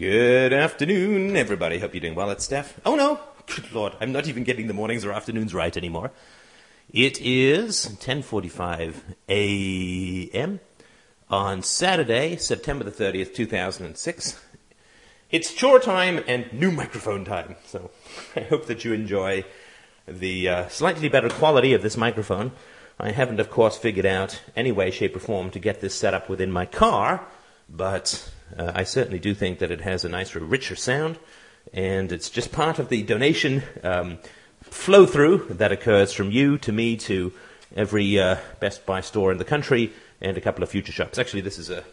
Good 0.00 0.54
afternoon, 0.54 1.36
everybody. 1.36 1.78
Hope 1.78 1.92
you're 1.92 2.00
doing 2.00 2.14
well. 2.14 2.30
It's 2.30 2.46
Steph. 2.46 2.80
Oh 2.86 2.96
no, 2.96 3.20
good 3.44 3.70
lord, 3.70 3.92
I'm 4.00 4.12
not 4.12 4.26
even 4.28 4.44
getting 4.44 4.66
the 4.66 4.72
mornings 4.72 5.04
or 5.04 5.12
afternoons 5.12 5.52
right 5.52 5.76
anymore. 5.76 6.10
It 6.90 7.20
is 7.20 7.98
10:45 8.00 8.94
a.m. 9.28 10.60
on 11.28 11.62
Saturday, 11.62 12.36
September 12.36 12.82
the 12.82 12.90
30th, 12.90 13.34
2006. 13.34 14.42
It's 15.30 15.52
chore 15.52 15.78
time 15.78 16.24
and 16.26 16.50
new 16.50 16.70
microphone 16.70 17.26
time. 17.26 17.56
So 17.66 17.90
I 18.34 18.40
hope 18.40 18.68
that 18.68 18.86
you 18.86 18.94
enjoy 18.94 19.44
the 20.08 20.48
uh, 20.48 20.68
slightly 20.68 21.10
better 21.10 21.28
quality 21.28 21.74
of 21.74 21.82
this 21.82 21.98
microphone. 21.98 22.52
I 22.98 23.10
haven't, 23.10 23.38
of 23.38 23.50
course, 23.50 23.76
figured 23.76 24.06
out 24.06 24.40
any 24.56 24.72
way, 24.72 24.92
shape, 24.92 25.14
or 25.14 25.20
form 25.20 25.50
to 25.50 25.58
get 25.58 25.82
this 25.82 25.94
set 25.94 26.14
up 26.14 26.30
within 26.30 26.50
my 26.50 26.64
car, 26.64 27.26
but 27.68 28.30
uh, 28.58 28.72
I 28.74 28.84
certainly 28.84 29.18
do 29.18 29.34
think 29.34 29.58
that 29.58 29.70
it 29.70 29.80
has 29.80 30.04
a 30.04 30.08
nicer, 30.08 30.40
richer 30.40 30.76
sound, 30.76 31.18
and 31.72 32.12
it's 32.12 32.30
just 32.30 32.52
part 32.52 32.78
of 32.78 32.88
the 32.88 33.02
donation 33.02 33.62
um, 33.82 34.18
flow 34.62 35.06
through 35.06 35.46
that 35.50 35.72
occurs 35.72 36.12
from 36.12 36.30
you 36.30 36.58
to 36.58 36.72
me 36.72 36.96
to 36.96 37.32
every 37.76 38.18
uh, 38.18 38.36
Best 38.58 38.86
Buy 38.86 39.00
store 39.00 39.32
in 39.32 39.38
the 39.38 39.44
country 39.44 39.92
and 40.20 40.36
a 40.36 40.40
couple 40.40 40.62
of 40.62 40.70
future 40.70 40.92
shops. 40.92 41.18
Actually, 41.18 41.42
this 41.42 41.58
is 41.58 41.70
a 41.70 41.84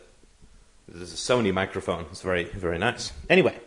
this 0.87 1.11
is 1.11 1.13
a 1.13 1.33
Sony 1.33 1.53
microphone. 1.53 2.05
It's 2.11 2.21
very 2.21 2.45
very 2.45 2.77
nice. 2.77 3.11
Anyway. 3.29 3.59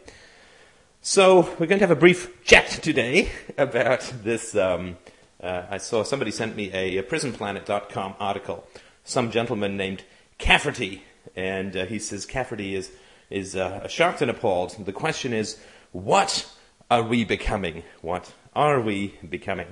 So 1.02 1.48
we're 1.58 1.66
going 1.66 1.78
to 1.78 1.86
have 1.86 1.90
a 1.90 1.96
brief 1.96 2.44
chat 2.44 2.68
today 2.68 3.30
about 3.56 4.00
this. 4.22 4.54
Um, 4.54 4.98
uh, 5.42 5.62
I 5.70 5.78
saw 5.78 6.02
somebody 6.02 6.30
sent 6.30 6.54
me 6.54 6.70
a, 6.74 6.98
a 6.98 7.02
PrisonPlanet.com 7.02 8.16
article. 8.20 8.66
Some 9.02 9.30
gentleman 9.30 9.78
named 9.78 10.04
Cafferty, 10.36 11.02
and 11.36 11.76
uh, 11.76 11.86
he 11.86 11.98
says 11.98 12.26
Cafferty 12.26 12.74
is 12.74 12.90
is 13.30 13.54
uh, 13.54 13.86
shocked 13.86 14.22
and 14.22 14.30
appalled. 14.30 14.84
The 14.84 14.92
question 14.92 15.32
is, 15.32 15.58
what 15.92 16.50
are 16.90 17.02
we 17.02 17.24
becoming? 17.24 17.84
What 18.02 18.32
are 18.54 18.80
we 18.80 19.14
becoming? 19.28 19.68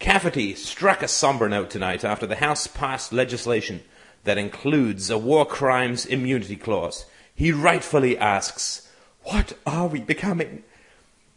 Cafferty 0.00 0.54
struck 0.54 1.02
a 1.02 1.08
somber 1.08 1.48
note 1.48 1.70
tonight 1.70 2.04
after 2.04 2.26
the 2.26 2.36
House 2.36 2.66
passed 2.66 3.12
legislation 3.12 3.82
that 4.24 4.38
includes 4.38 5.08
a 5.10 5.18
war 5.18 5.46
crimes 5.46 6.04
immunity 6.04 6.56
clause. 6.56 7.06
He 7.34 7.52
rightfully 7.52 8.18
asks 8.18 8.88
what 9.22 9.52
are 9.66 9.86
we 9.86 10.00
becoming? 10.00 10.64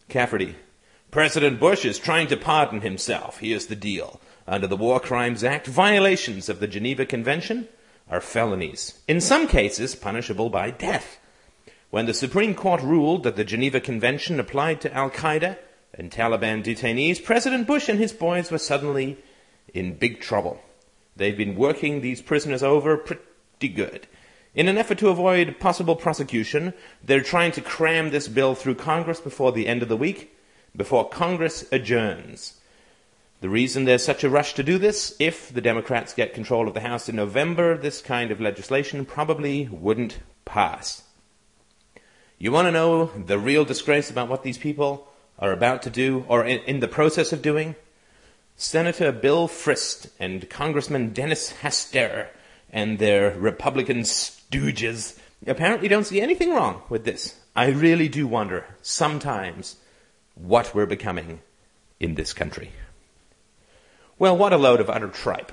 Cafferty. 0.10 0.56
President 1.12 1.60
Bush 1.60 1.86
is 1.86 2.00
trying 2.00 2.28
to 2.28 2.38
pardon 2.38 2.82
himself. 2.82 3.40
Here's 3.40 3.68
the 3.68 3.76
deal. 3.76 4.20
Under 4.48 4.68
the 4.68 4.78
War 4.78 5.00
Crimes 5.00 5.44
Act, 5.44 5.68
violations 5.68 6.50
of 6.50 6.60
the 6.60 6.68
Geneva 6.68 7.06
Convention 7.06 7.68
are 8.10 8.22
felonies, 8.22 9.00
in 9.08 9.22
some 9.22 9.48
cases 9.48 9.96
punishable 9.96 10.50
by 10.50 10.72
death. 10.72 11.20
When 11.90 12.06
the 12.06 12.14
Supreme 12.14 12.56
Court 12.56 12.82
ruled 12.82 13.24
that 13.24 13.36
the 13.36 13.44
Geneva 13.44 13.80
Convention 13.80 14.40
applied 14.40 14.82
to 14.82 14.94
Al 14.94 15.10
Qaeda 15.10 15.58
and 15.94 16.12
Taliban 16.12 16.64
detainees, 16.64 17.24
President 17.24 17.68
Bush 17.68 17.88
and 17.88 18.00
his 18.00 18.12
boys 18.12 18.50
were 18.50 18.58
suddenly 18.58 19.18
in 19.74 19.96
big 19.96 20.20
trouble. 20.20 20.60
They've 21.16 21.38
been 21.38 21.56
working 21.56 22.02
these 22.02 22.22
prisoners 22.22 22.64
over 22.64 22.98
pretty 22.98 23.68
good. 23.68 24.08
In 24.56 24.68
an 24.68 24.78
effort 24.78 24.98
to 25.00 25.10
avoid 25.10 25.60
possible 25.60 25.96
prosecution, 25.96 26.74
they're 27.04 27.22
trying 27.22 27.52
to 27.54 27.62
cram 27.62 28.10
this 28.10 28.28
bill 28.28 28.56
through 28.56 28.76
Congress 28.76 29.20
before 29.20 29.52
the 29.52 29.68
end 29.68 29.82
of 29.82 29.90
the 29.90 29.98
week, 29.98 30.36
before 30.76 31.10
Congress 31.10 31.66
adjourns. 31.72 32.60
The 33.44 33.50
reason 33.50 33.84
there's 33.84 34.06
such 34.06 34.24
a 34.24 34.30
rush 34.30 34.54
to 34.54 34.64
do 34.64 34.78
this, 34.78 35.18
if 35.20 35.54
the 35.54 35.60
Democrats 35.60 36.14
get 36.14 36.34
control 36.34 36.66
of 36.66 36.74
the 36.74 36.80
House 36.80 37.10
in 37.10 37.18
November, 37.18 37.76
this 37.76 38.02
kind 38.02 38.32
of 38.32 38.40
legislation 38.40 39.04
probably 39.04 39.68
wouldn't 39.70 40.20
pass. 40.46 41.04
You 42.38 42.54
want 42.54 42.68
to 42.68 42.72
know 42.72 43.08
the 43.08 43.38
real 43.38 43.66
disgrace 43.66 44.10
about 44.10 44.30
what 44.30 44.44
these 44.44 44.58
people 44.58 45.10
are 45.38 45.52
about 45.52 45.82
to 45.82 45.90
do, 45.90 46.24
or 46.30 46.46
in, 46.46 46.80
the 46.80 46.88
process 46.88 47.34
of 47.34 47.42
doing? 47.42 47.76
Senator 48.56 49.12
Bill 49.12 49.50
Frist 49.50 50.10
and 50.22 50.50
Congressman 50.50 51.12
Dennis 51.12 51.52
Hastert 51.64 52.30
and 52.70 52.98
their 52.98 53.38
Republican 53.38 54.04
stooges 54.04 55.20
apparently 55.46 55.90
don't 55.90 56.06
see 56.06 56.22
anything 56.22 56.52
wrong 56.52 56.84
with 56.88 57.04
this. 57.04 57.36
I 57.58 57.72
really 57.72 58.08
do 58.08 58.26
wonder 58.26 58.64
sometimes 58.82 59.76
what 60.34 60.74
we're 60.74 60.86
becoming 60.86 61.42
in 62.00 62.16
this 62.16 62.32
country. 62.32 62.72
Well, 64.24 64.38
what 64.38 64.54
a 64.54 64.58
load 64.58 64.80
of 64.80 64.90
utter 64.90 65.10
tripe. 65.10 65.52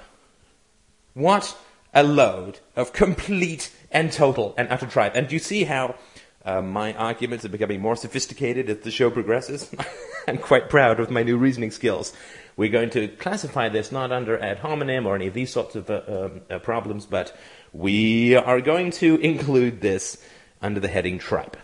What 1.15 1.57
a 1.93 2.05
load 2.05 2.61
of 2.77 2.93
complete 2.93 3.75
and 3.91 4.13
total 4.13 4.55
and 4.57 4.69
utter 4.71 4.87
tripe. 4.87 5.17
And 5.17 5.27
do 5.27 5.35
you 5.35 5.41
see 5.41 5.65
how 5.65 5.97
uh, 6.45 6.63
my 6.63 6.95
arguments 6.95 7.45
are 7.45 7.49
becoming 7.49 7.81
more 7.81 7.97
sophisticated 7.97 8.71
as 8.71 8.79
the 8.79 8.93
show 8.93 9.11
progresses? 9.11 9.75
I'm 10.29 10.39
quite 10.39 10.71
proud 10.71 11.01
of 11.01 11.11
my 11.11 11.25
new 11.25 11.37
reasoning 11.37 11.73
skills. 11.73 12.13
We're 12.57 12.71
going 12.71 12.91
to 12.91 13.09
classify 13.09 13.71
this 13.71 13.91
not 13.91 14.13
under 14.13 14.39
ad 14.39 14.61
hominem 14.61 15.05
or 15.05 15.17
any 15.17 15.27
of 15.27 15.35
these 15.35 15.51
sorts 15.53 15.75
of 15.75 15.91
uh, 15.91 16.03
um, 16.07 16.41
uh, 16.49 16.61
problems, 16.61 17.07
but 17.07 17.37
we 17.73 18.37
are 18.37 18.61
going 18.61 18.93
to 18.93 19.17
include 19.17 19.81
this 19.81 20.17
under 20.63 20.79
the 20.79 20.87
heading 20.87 21.19
tripe. 21.19 21.57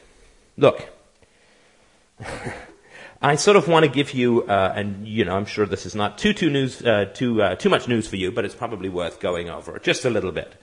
Look, 0.56 0.88
I 3.26 3.34
sort 3.34 3.56
of 3.56 3.66
want 3.66 3.84
to 3.84 3.90
give 3.90 4.14
you, 4.14 4.44
uh, 4.44 4.72
and 4.76 5.04
you 5.04 5.24
know, 5.24 5.34
I'm 5.34 5.46
sure 5.46 5.66
this 5.66 5.84
is 5.84 5.96
not 5.96 6.16
too 6.16 6.32
too 6.32 6.48
news, 6.48 6.80
uh, 6.80 7.06
too 7.12 7.42
uh, 7.42 7.56
too 7.56 7.68
much 7.68 7.88
news 7.88 8.06
for 8.06 8.14
you, 8.14 8.30
but 8.30 8.44
it's 8.44 8.54
probably 8.54 8.88
worth 8.88 9.18
going 9.18 9.50
over 9.50 9.80
just 9.80 10.04
a 10.04 10.10
little 10.10 10.30
bit. 10.30 10.54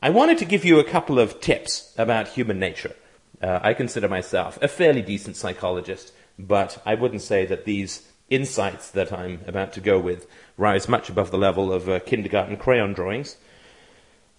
I 0.00 0.08
wanted 0.08 0.38
to 0.38 0.46
give 0.46 0.64
you 0.64 0.80
a 0.80 0.84
couple 0.84 1.18
of 1.18 1.42
tips 1.42 1.92
about 1.98 2.28
human 2.28 2.58
nature. 2.58 2.96
Uh, 3.42 3.60
I 3.62 3.74
consider 3.74 4.08
myself 4.08 4.58
a 4.62 4.68
fairly 4.68 5.02
decent 5.02 5.36
psychologist, 5.36 6.14
but 6.38 6.80
I 6.86 6.94
wouldn't 6.94 7.20
say 7.20 7.44
that 7.44 7.66
these 7.66 8.08
insights 8.30 8.90
that 8.92 9.12
I'm 9.12 9.40
about 9.46 9.74
to 9.74 9.82
go 9.82 10.00
with 10.00 10.26
rise 10.56 10.88
much 10.88 11.10
above 11.10 11.30
the 11.30 11.36
level 11.36 11.70
of 11.70 11.86
uh, 11.86 12.00
kindergarten 12.00 12.56
crayon 12.56 12.94
drawings. 12.94 13.36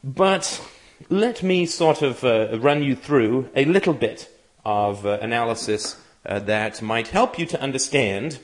But 0.04 0.68
let 1.10 1.44
me 1.44 1.68
sort 1.68 2.02
of 2.02 2.24
uh, 2.24 2.58
run 2.60 2.82
you 2.82 2.96
through 2.96 3.52
a 3.56 3.66
little 3.66 3.94
bit 3.94 4.36
of 4.66 5.06
analysis 5.06 5.98
uh, 6.26 6.40
that 6.40 6.82
might 6.82 7.10
help 7.10 7.40
you 7.40 7.46
to 7.48 7.62
understand 7.62 8.40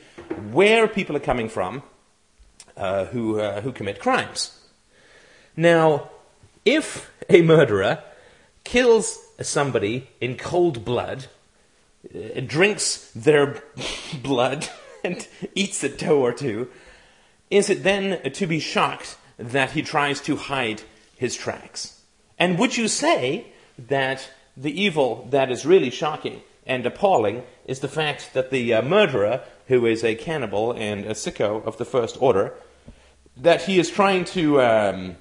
where 0.51 0.87
people 0.87 1.15
are 1.15 1.21
coming 1.21 1.49
from 1.49 1.83
uh, 2.75 3.05
who, 3.05 3.39
uh, 3.39 3.61
who 3.61 3.71
commit 3.71 3.99
crimes. 3.99 4.59
Now, 5.55 6.09
if 6.65 7.11
a 7.29 7.41
murderer 7.41 8.03
kills 8.63 9.19
somebody 9.41 10.09
in 10.21 10.37
cold 10.37 10.85
blood, 10.85 11.27
drinks 12.45 13.11
their 13.15 13.63
blood, 14.21 14.69
and 15.03 15.27
eats 15.55 15.83
a 15.83 15.89
toe 15.89 16.19
or 16.19 16.33
two, 16.33 16.69
is 17.49 17.69
it 17.69 17.83
then 17.83 18.31
to 18.31 18.47
be 18.47 18.59
shocked 18.59 19.17
that 19.37 19.71
he 19.71 19.81
tries 19.81 20.19
to 20.21 20.35
hide 20.35 20.81
his 21.17 21.35
tracks? 21.35 22.01
And 22.37 22.59
would 22.59 22.77
you 22.77 22.87
say 22.87 23.47
that 23.77 24.29
the 24.55 24.81
evil 24.81 25.27
that 25.31 25.51
is 25.51 25.65
really 25.65 25.89
shocking 25.89 26.41
and 26.67 26.85
appalling 26.85 27.43
is 27.65 27.79
the 27.79 27.87
fact 27.87 28.33
that 28.33 28.51
the 28.51 28.73
uh, 28.73 28.81
murderer, 28.81 29.41
who 29.67 29.85
is 29.85 30.03
a 30.03 30.15
cannibal 30.15 30.71
and 30.71 31.05
a 31.05 31.11
sicko 31.11 31.65
of 31.65 31.77
the 31.77 31.85
first 31.85 32.21
order, 32.21 32.53
that 33.35 33.63
he 33.63 33.79
is 33.79 33.89
trying 33.89 34.25
to 34.25 34.61
um, 34.61 35.15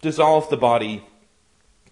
dissolve 0.00 0.48
the 0.50 0.56
body 0.56 1.04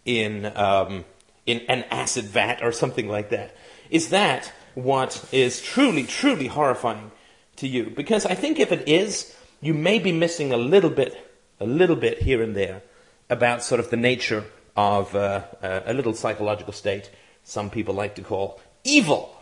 in 0.05 0.47
um, 0.57 1.05
in 1.47 1.61
an 1.69 1.85
acid 1.91 2.25
vat 2.25 2.63
or 2.63 2.73
something 2.73 3.09
like 3.09 3.31
that? 3.31 3.55
Is 3.91 4.11
that 4.11 4.53
what 4.75 5.25
is 5.33 5.61
truly, 5.61 6.05
truly 6.05 6.47
horrifying 6.47 7.11
to 7.57 7.69
you. 7.69 7.91
Because 7.91 8.27
I 8.27 8.35
think 8.35 8.59
if 8.59 8.73
it 8.73 8.89
is, 8.89 9.35
you 9.61 9.75
may 9.75 9.99
be 9.99 10.13
missing 10.13 10.53
a 10.53 10.57
little 10.57 10.91
bit, 10.91 11.15
a 11.61 11.67
little 11.67 11.97
bit 11.97 12.23
here 12.23 12.43
and 12.43 12.57
there 12.57 12.83
about 13.29 13.63
sort 13.63 13.81
of 13.81 13.91
the 13.91 13.97
nature 13.97 14.45
of 14.77 15.15
uh, 15.15 15.43
uh, 15.63 15.81
a 15.87 15.95
little 15.95 16.15
psychological 16.15 16.73
state 16.73 17.11
some 17.43 17.71
people 17.71 17.95
like 17.95 18.15
to 18.15 18.23
call 18.23 18.61
evil. 18.85 19.35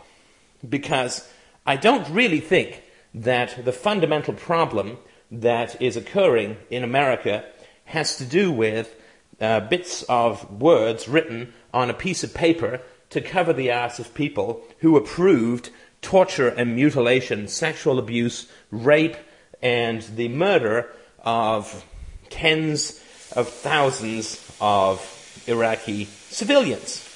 Because 0.67 1.27
I 1.65 1.75
don't 1.75 2.07
really 2.09 2.39
think 2.39 2.83
that 3.13 3.63
the 3.63 3.71
fundamental 3.71 4.33
problem 4.33 4.97
that 5.31 5.81
is 5.81 5.95
occurring 5.95 6.57
in 6.69 6.83
America 6.83 7.45
has 7.85 8.17
to 8.17 8.25
do 8.25 8.51
with 8.51 8.95
uh, 9.39 9.61
bits 9.61 10.03
of 10.03 10.61
words 10.61 11.07
written 11.07 11.53
on 11.73 11.89
a 11.89 11.93
piece 11.93 12.23
of 12.23 12.33
paper 12.33 12.81
to 13.09 13.21
cover 13.21 13.53
the 13.53 13.71
ass 13.71 13.99
of 13.99 14.13
people 14.13 14.61
who 14.79 14.97
approved 14.97 15.69
torture 16.01 16.47
and 16.47 16.75
mutilation, 16.75 17.47
sexual 17.47 17.99
abuse, 17.99 18.47
rape, 18.71 19.17
and 19.61 20.01
the 20.15 20.27
murder 20.29 20.89
of 21.23 21.85
tens 22.29 23.01
of 23.35 23.49
thousands 23.49 24.55
of 24.61 25.43
Iraqi 25.47 26.05
civilians, 26.29 27.08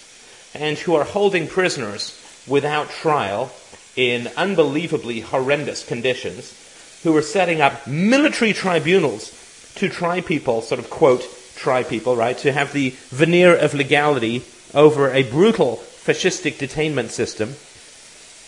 and 0.54 0.78
who 0.78 0.96
are 0.96 1.04
holding 1.04 1.48
prisoners 1.48 2.20
without 2.48 2.90
trial 2.90 3.52
in 3.96 4.30
unbelievably 4.36 5.22
horrendous 5.22 5.86
conditions, 5.86 6.60
who 7.04 7.16
are 7.16 7.22
setting 7.22 7.62
up 7.62 7.86
military 7.86 8.54
tribunals 8.54 9.32
to 9.76 9.90
try 9.90 10.22
people, 10.22 10.62
sort 10.62 10.80
of 10.80 10.90
quote, 10.90 11.28
try 11.56 11.84
people, 11.84 12.16
right, 12.16 12.38
to 12.40 12.52
have 12.52 12.74
the 12.74 12.90
veneer 13.10 13.56
of 13.56 13.74
legality 13.74 14.44
over 14.74 15.12
a 15.12 15.24
brutal 15.24 15.78
fascistic 15.78 16.54
detainment 16.54 17.10
system 17.10 17.56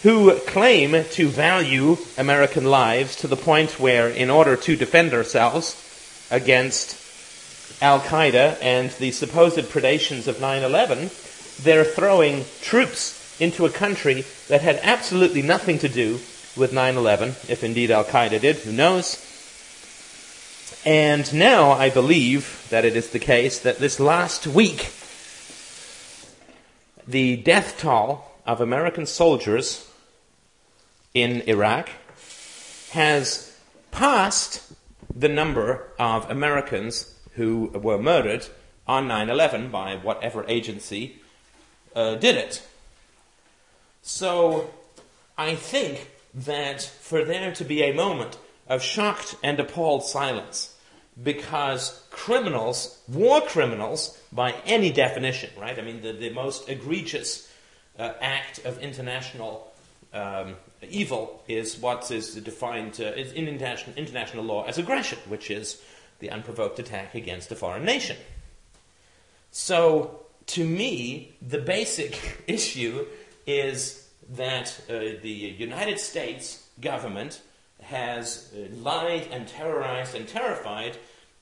who 0.03 0.37
claim 0.41 1.03
to 1.11 1.27
value 1.27 1.97
American 2.17 2.65
lives 2.65 3.15
to 3.15 3.27
the 3.27 3.35
point 3.35 3.79
where, 3.79 4.09
in 4.09 4.29
order 4.29 4.55
to 4.55 4.75
defend 4.75 5.13
ourselves 5.13 5.81
against 6.29 7.01
Al 7.81 7.99
Qaeda 7.99 8.57
and 8.61 8.91
the 8.91 9.11
supposed 9.11 9.57
predations 9.69 10.27
of 10.27 10.39
9 10.39 10.63
11, 10.63 11.09
they're 11.61 11.85
throwing 11.85 12.45
troops 12.61 13.39
into 13.39 13.65
a 13.65 13.69
country 13.69 14.23
that 14.47 14.61
had 14.61 14.79
absolutely 14.83 15.41
nothing 15.41 15.79
to 15.79 15.89
do 15.89 16.19
with 16.55 16.73
9 16.73 16.95
11, 16.95 17.29
if 17.49 17.63
indeed 17.63 17.91
Al 17.91 18.03
Qaeda 18.03 18.39
did, 18.39 18.57
who 18.57 18.71
knows. 18.71 19.21
And 20.85 21.33
now 21.33 21.71
I 21.71 21.89
believe 21.89 22.65
that 22.69 22.85
it 22.85 22.95
is 22.95 23.09
the 23.09 23.19
case 23.19 23.59
that 23.59 23.79
this 23.79 23.99
last 23.99 24.47
week, 24.47 24.91
the 27.07 27.37
death 27.37 27.77
toll 27.79 28.23
of 28.45 28.61
American 28.61 29.05
soldiers 29.05 29.89
in 31.13 31.41
Iraq 31.41 31.89
has 32.91 33.57
passed 33.91 34.73
the 35.13 35.29
number 35.29 35.91
of 35.97 36.29
Americans 36.29 37.15
who 37.33 37.67
were 37.73 37.97
murdered 37.97 38.45
on 38.87 39.07
9 39.07 39.29
11 39.29 39.71
by 39.71 39.95
whatever 39.95 40.45
agency 40.47 41.19
uh, 41.95 42.15
did 42.15 42.35
it. 42.35 42.61
So 44.01 44.69
I 45.37 45.55
think 45.55 46.11
that 46.33 46.81
for 46.81 47.23
there 47.23 47.53
to 47.53 47.63
be 47.63 47.81
a 47.83 47.93
moment 47.93 48.37
of 48.67 48.81
shocked 48.81 49.35
and 49.41 49.59
appalled 49.59 50.03
silence, 50.03 50.75
because 51.21 52.03
criminals, 52.09 52.99
war 53.07 53.41
criminals, 53.41 54.19
by 54.31 54.53
any 54.65 54.91
definition, 54.91 55.49
right? 55.57 55.79
I 55.79 55.81
mean, 55.81 56.01
the, 56.01 56.11
the 56.11 56.29
most 56.31 56.67
egregious 56.67 57.49
uh, 57.97 58.13
act 58.19 58.65
of 58.65 58.79
international 58.79 59.71
um, 60.13 60.55
evil 60.89 61.43
is 61.47 61.77
what 61.77 62.11
is 62.11 62.35
defined 62.35 62.99
uh, 62.99 63.13
in 63.13 63.47
international, 63.47 63.95
international 63.95 64.43
law 64.43 64.65
as 64.65 64.77
aggression, 64.77 65.19
which 65.27 65.49
is 65.49 65.81
the 66.19 66.29
unprovoked 66.29 66.79
attack 66.79 67.15
against 67.15 67.51
a 67.51 67.55
foreign 67.55 67.85
nation. 67.85 68.17
So, 69.51 70.24
to 70.47 70.65
me, 70.65 71.35
the 71.41 71.59
basic 71.59 72.43
issue 72.47 73.05
is 73.47 74.07
that 74.29 74.79
uh, 74.89 75.21
the 75.21 75.55
United 75.57 75.99
States 75.99 76.67
government 76.81 77.41
has 77.81 78.51
uh, 78.55 78.73
lied 78.75 79.27
and 79.31 79.47
terrorized 79.47 80.15
and 80.15 80.27
terrified 80.27 80.97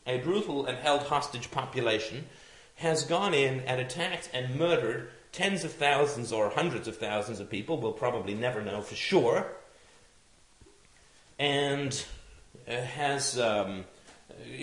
a 0.05 0.17
brutal 0.17 0.65
and 0.65 0.77
held 0.77 1.03
hostage 1.03 1.49
population, 1.51 2.25
has 2.75 3.05
gone 3.05 3.33
in 3.33 3.61
and 3.61 3.79
attacked 3.79 4.29
and 4.33 4.55
murdered 4.55 5.09
tens 5.31 5.63
of 5.63 5.71
thousands 5.71 6.31
or 6.31 6.49
hundreds 6.49 6.87
of 6.87 6.97
thousands 6.97 7.39
of 7.39 7.49
people, 7.49 7.77
we'll 7.79 7.91
probably 7.91 8.33
never 8.33 8.61
know 8.61 8.81
for 8.81 8.95
sure, 8.95 9.47
and 11.39 12.05
uh, 12.67 12.71
has 12.71 13.39
um, 13.39 13.85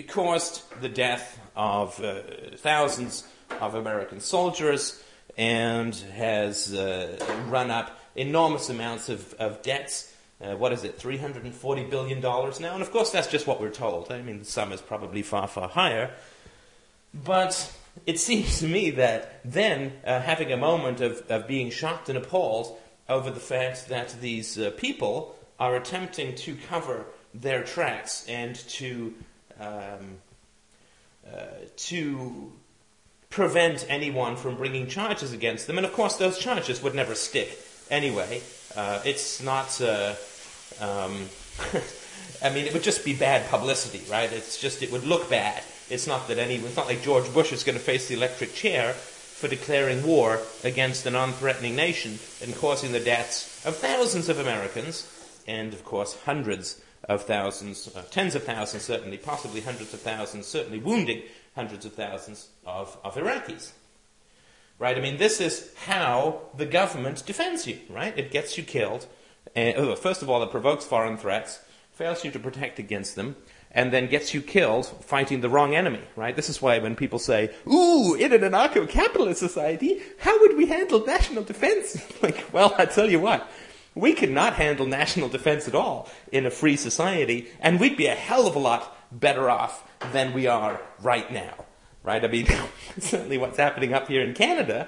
caused 0.07 0.63
the 0.81 0.89
death 0.89 1.39
of 1.55 2.01
uh, 2.03 2.21
thousands 2.57 3.27
of 3.59 3.75
American 3.75 4.19
soldiers 4.19 5.01
and 5.37 5.95
has 6.13 6.73
uh, 6.73 7.17
run 7.47 7.71
up 7.71 7.99
enormous 8.15 8.69
amounts 8.69 9.09
of, 9.09 9.33
of 9.35 9.61
debts. 9.61 10.13
Uh, 10.41 10.55
what 10.55 10.73
is 10.73 10.83
it, 10.83 10.97
$340 10.99 11.89
billion 11.89 12.19
now? 12.19 12.73
And 12.73 12.81
of 12.81 12.91
course, 12.91 13.11
that's 13.11 13.27
just 13.27 13.45
what 13.45 13.61
we're 13.61 13.69
told. 13.69 14.11
I 14.11 14.21
mean, 14.21 14.39
the 14.39 14.45
sum 14.45 14.71
is 14.71 14.81
probably 14.81 15.21
far, 15.21 15.47
far 15.47 15.69
higher. 15.69 16.11
But 17.13 17.71
it 18.05 18.19
seems 18.19 18.59
to 18.59 18.67
me 18.67 18.91
that 18.91 19.41
then 19.43 19.93
uh, 20.05 20.19
having 20.21 20.51
a 20.51 20.57
moment 20.57 21.01
of, 21.01 21.23
of 21.29 21.47
being 21.47 21.69
shocked 21.69 22.09
and 22.09 22.17
appalled 22.17 22.77
over 23.07 23.29
the 23.29 23.39
fact 23.39 23.89
that 23.89 24.15
these 24.21 24.57
uh, 24.57 24.71
people 24.77 25.35
are 25.59 25.75
attempting 25.75 26.35
to 26.35 26.55
cover 26.69 27.05
their 27.33 27.63
tracks 27.63 28.25
and 28.27 28.55
to 28.55 29.13
um, 29.59 30.17
uh, 31.27 31.37
to 31.75 32.51
prevent 33.31 33.85
anyone 33.89 34.35
from 34.35 34.55
bringing 34.55 34.87
charges 34.87 35.33
against 35.33 35.65
them. 35.65 35.77
And 35.77 35.85
of 35.87 35.93
course, 35.93 36.17
those 36.17 36.37
charges 36.37 36.83
would 36.83 36.93
never 36.93 37.15
stick 37.15 37.57
anyway. 37.89 38.41
Uh, 38.75 39.01
it's 39.03 39.41
not. 39.41 39.81
Uh, 39.81 40.13
um, 40.79 41.27
I 42.43 42.49
mean, 42.49 42.65
it 42.65 42.73
would 42.73 42.83
just 42.83 43.03
be 43.03 43.15
bad 43.15 43.49
publicity, 43.49 44.01
right? 44.11 44.31
It's 44.31 44.59
just 44.59 44.83
it 44.83 44.91
would 44.91 45.05
look 45.05 45.29
bad. 45.29 45.63
It's 45.89 46.07
not 46.07 46.27
that 46.27 46.37
any. 46.37 46.55
It's 46.55 46.75
not 46.75 46.87
like 46.87 47.01
George 47.01 47.33
Bush 47.33 47.51
is 47.51 47.63
going 47.63 47.77
to 47.77 47.83
face 47.83 48.07
the 48.07 48.15
electric 48.15 48.53
chair 48.53 48.93
for 48.93 49.47
declaring 49.47 50.05
war 50.05 50.39
against 50.63 51.05
a 51.05 51.09
non-threatening 51.09 51.75
nation 51.75 52.19
and 52.43 52.55
causing 52.55 52.91
the 52.91 52.99
deaths 52.99 53.65
of 53.65 53.75
thousands 53.75 54.29
of 54.29 54.39
Americans 54.39 55.07
and, 55.47 55.73
of 55.73 55.83
course, 55.83 56.15
hundreds 56.25 56.79
of 57.09 57.23
thousands, 57.23 57.89
uh, 57.95 58.03
tens 58.11 58.35
of 58.35 58.43
thousands 58.43 58.83
certainly, 58.83 59.17
possibly 59.17 59.61
hundreds 59.61 59.93
of 59.93 59.99
thousands, 59.99 60.45
certainly 60.45 60.77
wounding 60.77 61.23
hundreds 61.55 61.85
of 61.85 61.93
thousands 61.93 62.49
of, 62.65 62.97
of 63.03 63.15
Iraqis. 63.15 63.71
Right? 64.79 64.97
I 64.97 65.01
mean, 65.01 65.17
this 65.17 65.39
is 65.39 65.73
how 65.85 66.41
the 66.57 66.65
government 66.65 67.23
defends 67.25 67.67
you, 67.67 67.77
right? 67.89 68.17
It 68.17 68.31
gets 68.31 68.57
you 68.57 68.63
killed. 68.63 69.05
Oh, 69.55 69.95
first 69.95 70.21
of 70.21 70.29
all, 70.29 70.41
it 70.41 70.49
provokes 70.49 70.85
foreign 70.85 71.17
threats, 71.17 71.59
fails 71.91 72.25
you 72.25 72.31
to 72.31 72.39
protect 72.39 72.79
against 72.79 73.15
them, 73.15 73.35
and 73.71 73.93
then 73.93 74.07
gets 74.07 74.33
you 74.33 74.41
killed 74.41 74.87
fighting 75.01 75.41
the 75.41 75.49
wrong 75.49 75.75
enemy, 75.75 76.01
right? 76.15 76.35
This 76.35 76.49
is 76.49 76.61
why 76.61 76.79
when 76.79 76.95
people 76.95 77.19
say, 77.19 77.53
ooh, 77.67 78.15
in 78.15 78.33
an 78.33 78.41
anarcho-capitalist 78.41 79.39
society, 79.39 80.01
how 80.19 80.39
would 80.41 80.57
we 80.57 80.65
handle 80.65 81.05
national 81.05 81.43
defense? 81.43 82.01
like, 82.23 82.51
well, 82.51 82.73
I 82.77 82.85
tell 82.85 83.09
you 83.09 83.19
what, 83.19 83.49
we 83.93 84.13
could 84.13 84.31
not 84.31 84.53
handle 84.53 84.85
national 84.85 85.29
defense 85.29 85.67
at 85.67 85.75
all 85.75 86.09
in 86.31 86.45
a 86.45 86.51
free 86.51 86.75
society, 86.75 87.49
and 87.59 87.79
we'd 87.79 87.97
be 87.97 88.07
a 88.07 88.15
hell 88.15 88.47
of 88.47 88.55
a 88.55 88.59
lot 88.59 88.97
better 89.11 89.49
off 89.49 89.87
than 90.11 90.33
we 90.33 90.47
are 90.47 90.81
right 91.01 91.31
now. 91.31 91.65
Right? 92.03 92.23
I 92.23 92.27
mean, 92.27 92.47
certainly 92.99 93.37
what's 93.37 93.57
happening 93.57 93.93
up 93.93 94.07
here 94.07 94.21
in 94.21 94.33
Canada 94.33 94.87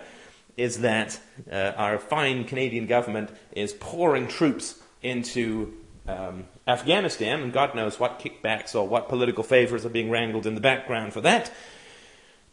is 0.57 0.79
that 0.79 1.19
uh, 1.51 1.73
our 1.75 1.97
fine 1.97 2.43
Canadian 2.43 2.85
government 2.85 3.29
is 3.53 3.73
pouring 3.73 4.27
troops 4.27 4.79
into 5.01 5.73
um, 6.07 6.45
Afghanistan, 6.67 7.41
and 7.41 7.51
God 7.51 7.75
knows 7.75 7.99
what 7.99 8.19
kickbacks 8.19 8.75
or 8.75 8.87
what 8.87 9.09
political 9.09 9.43
favors 9.43 9.85
are 9.85 9.89
being 9.89 10.09
wrangled 10.09 10.45
in 10.45 10.55
the 10.55 10.61
background 10.61 11.13
for 11.13 11.21
that 11.21 11.51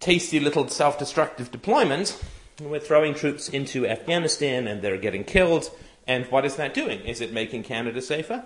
tasty 0.01 0.41
little 0.41 0.67
self 0.69 0.99
destructive 0.99 1.51
deployment. 1.51 2.23
We're 2.61 2.81
throwing 2.81 3.15
troops 3.15 3.49
into 3.49 3.87
Afghanistan 3.87 4.67
and 4.67 4.83
they're 4.83 4.99
getting 4.99 5.25
killed 5.25 5.71
and 6.07 6.27
what 6.27 6.45
is 6.45 6.57
that 6.57 6.75
doing? 6.75 7.01
Is 7.01 7.21
it 7.21 7.33
making 7.33 7.63
Canada 7.63 8.03
safer? 8.03 8.45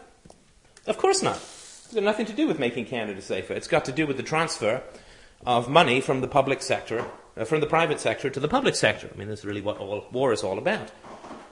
Of 0.87 0.99
course 0.99 1.23
not. 1.23 1.41
It's 1.85 1.93
got 1.93 2.03
nothing 2.03 2.27
to 2.27 2.33
do 2.33 2.49
with 2.49 2.59
making 2.59 2.87
Canada 2.87 3.21
safer. 3.21 3.53
It's 3.53 3.69
got 3.69 3.85
to 3.85 3.93
do 3.93 4.07
with 4.07 4.17
the 4.17 4.23
transfer 4.23 4.83
of 5.45 5.69
money 5.69 6.01
from 6.01 6.23
the 6.23 6.27
public 6.27 6.63
sector, 6.63 7.05
uh, 7.37 7.45
from 7.45 7.61
the 7.61 7.67
private 7.67 8.01
sector 8.01 8.31
to 8.31 8.41
the 8.41 8.49
public 8.49 8.75
sector. 8.75 9.11
I 9.13 9.19
mean, 9.19 9.29
that's 9.29 9.45
really 9.45 9.61
what 9.61 9.77
all 9.77 10.07
war 10.11 10.33
is 10.33 10.43
all 10.43 10.57
about. 10.57 10.91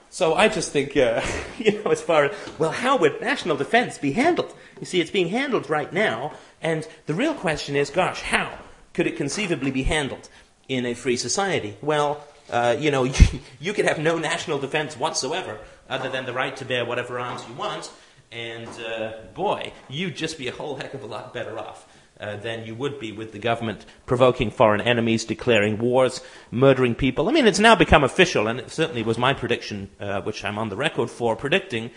So 0.09 0.33
I 0.33 0.47
just 0.47 0.71
think, 0.71 0.97
uh, 0.97 1.21
you 1.59 1.83
know, 1.83 1.91
as 1.91 2.01
far 2.01 2.25
as, 2.25 2.35
well, 2.57 2.71
how 2.71 2.97
would 2.97 3.21
national 3.21 3.57
defense 3.57 3.99
be 3.99 4.13
handled? 4.13 4.53
You 4.79 4.87
see, 4.87 4.99
it's 4.99 5.11
being 5.11 5.29
handled 5.29 5.69
right 5.69 5.93
now, 5.93 6.33
and 6.63 6.87
the 7.05 7.13
real 7.13 7.35
question 7.35 7.75
is, 7.75 7.91
gosh, 7.91 8.21
how 8.21 8.57
could 8.93 9.05
it 9.05 9.17
conceivably 9.17 9.69
be 9.69 9.83
handled 9.83 10.29
in 10.67 10.87
a 10.87 10.95
free 10.95 11.15
society? 11.15 11.77
Well, 11.81 12.23
uh, 12.49 12.75
you 12.77 12.89
know, 12.89 13.03
you, 13.03 13.39
you 13.59 13.73
could 13.73 13.85
have 13.85 13.99
no 13.99 14.17
national 14.17 14.57
defense 14.57 14.97
whatsoever, 14.97 15.59
other 15.87 16.09
than 16.09 16.25
the 16.25 16.33
right 16.33 16.55
to 16.57 16.65
bear 16.65 16.85
whatever 16.85 17.19
arms 17.19 17.43
you 17.47 17.53
want. 17.53 17.91
And 18.33 18.67
uh, 18.67 19.11
boy, 19.33 19.73
you'd 19.89 20.15
just 20.15 20.37
be 20.37 20.47
a 20.47 20.51
whole 20.51 20.75
heck 20.75 20.93
of 20.93 21.03
a 21.03 21.07
lot 21.07 21.33
better 21.33 21.57
off. 21.57 21.87
Uh, 22.19 22.37
than 22.37 22.63
you 22.63 22.75
would 22.75 22.99
be 22.99 23.11
with 23.11 23.33
the 23.33 23.39
government 23.39 23.85
provoking 24.05 24.51
foreign 24.51 24.79
enemies, 24.79 25.25
declaring 25.25 25.79
wars, 25.79 26.21
murdering 26.51 26.93
people. 26.93 27.27
I 27.27 27.31
mean, 27.31 27.47
it's 27.47 27.59
now 27.59 27.75
become 27.75 28.03
official, 28.03 28.47
and 28.47 28.59
it 28.59 28.69
certainly 28.69 29.01
was 29.01 29.17
my 29.17 29.33
prediction, 29.33 29.89
uh, 29.99 30.21
which 30.21 30.45
I'm 30.45 30.59
on 30.59 30.69
the 30.69 30.75
record 30.77 31.09
for 31.09 31.35
predicting, 31.35 31.89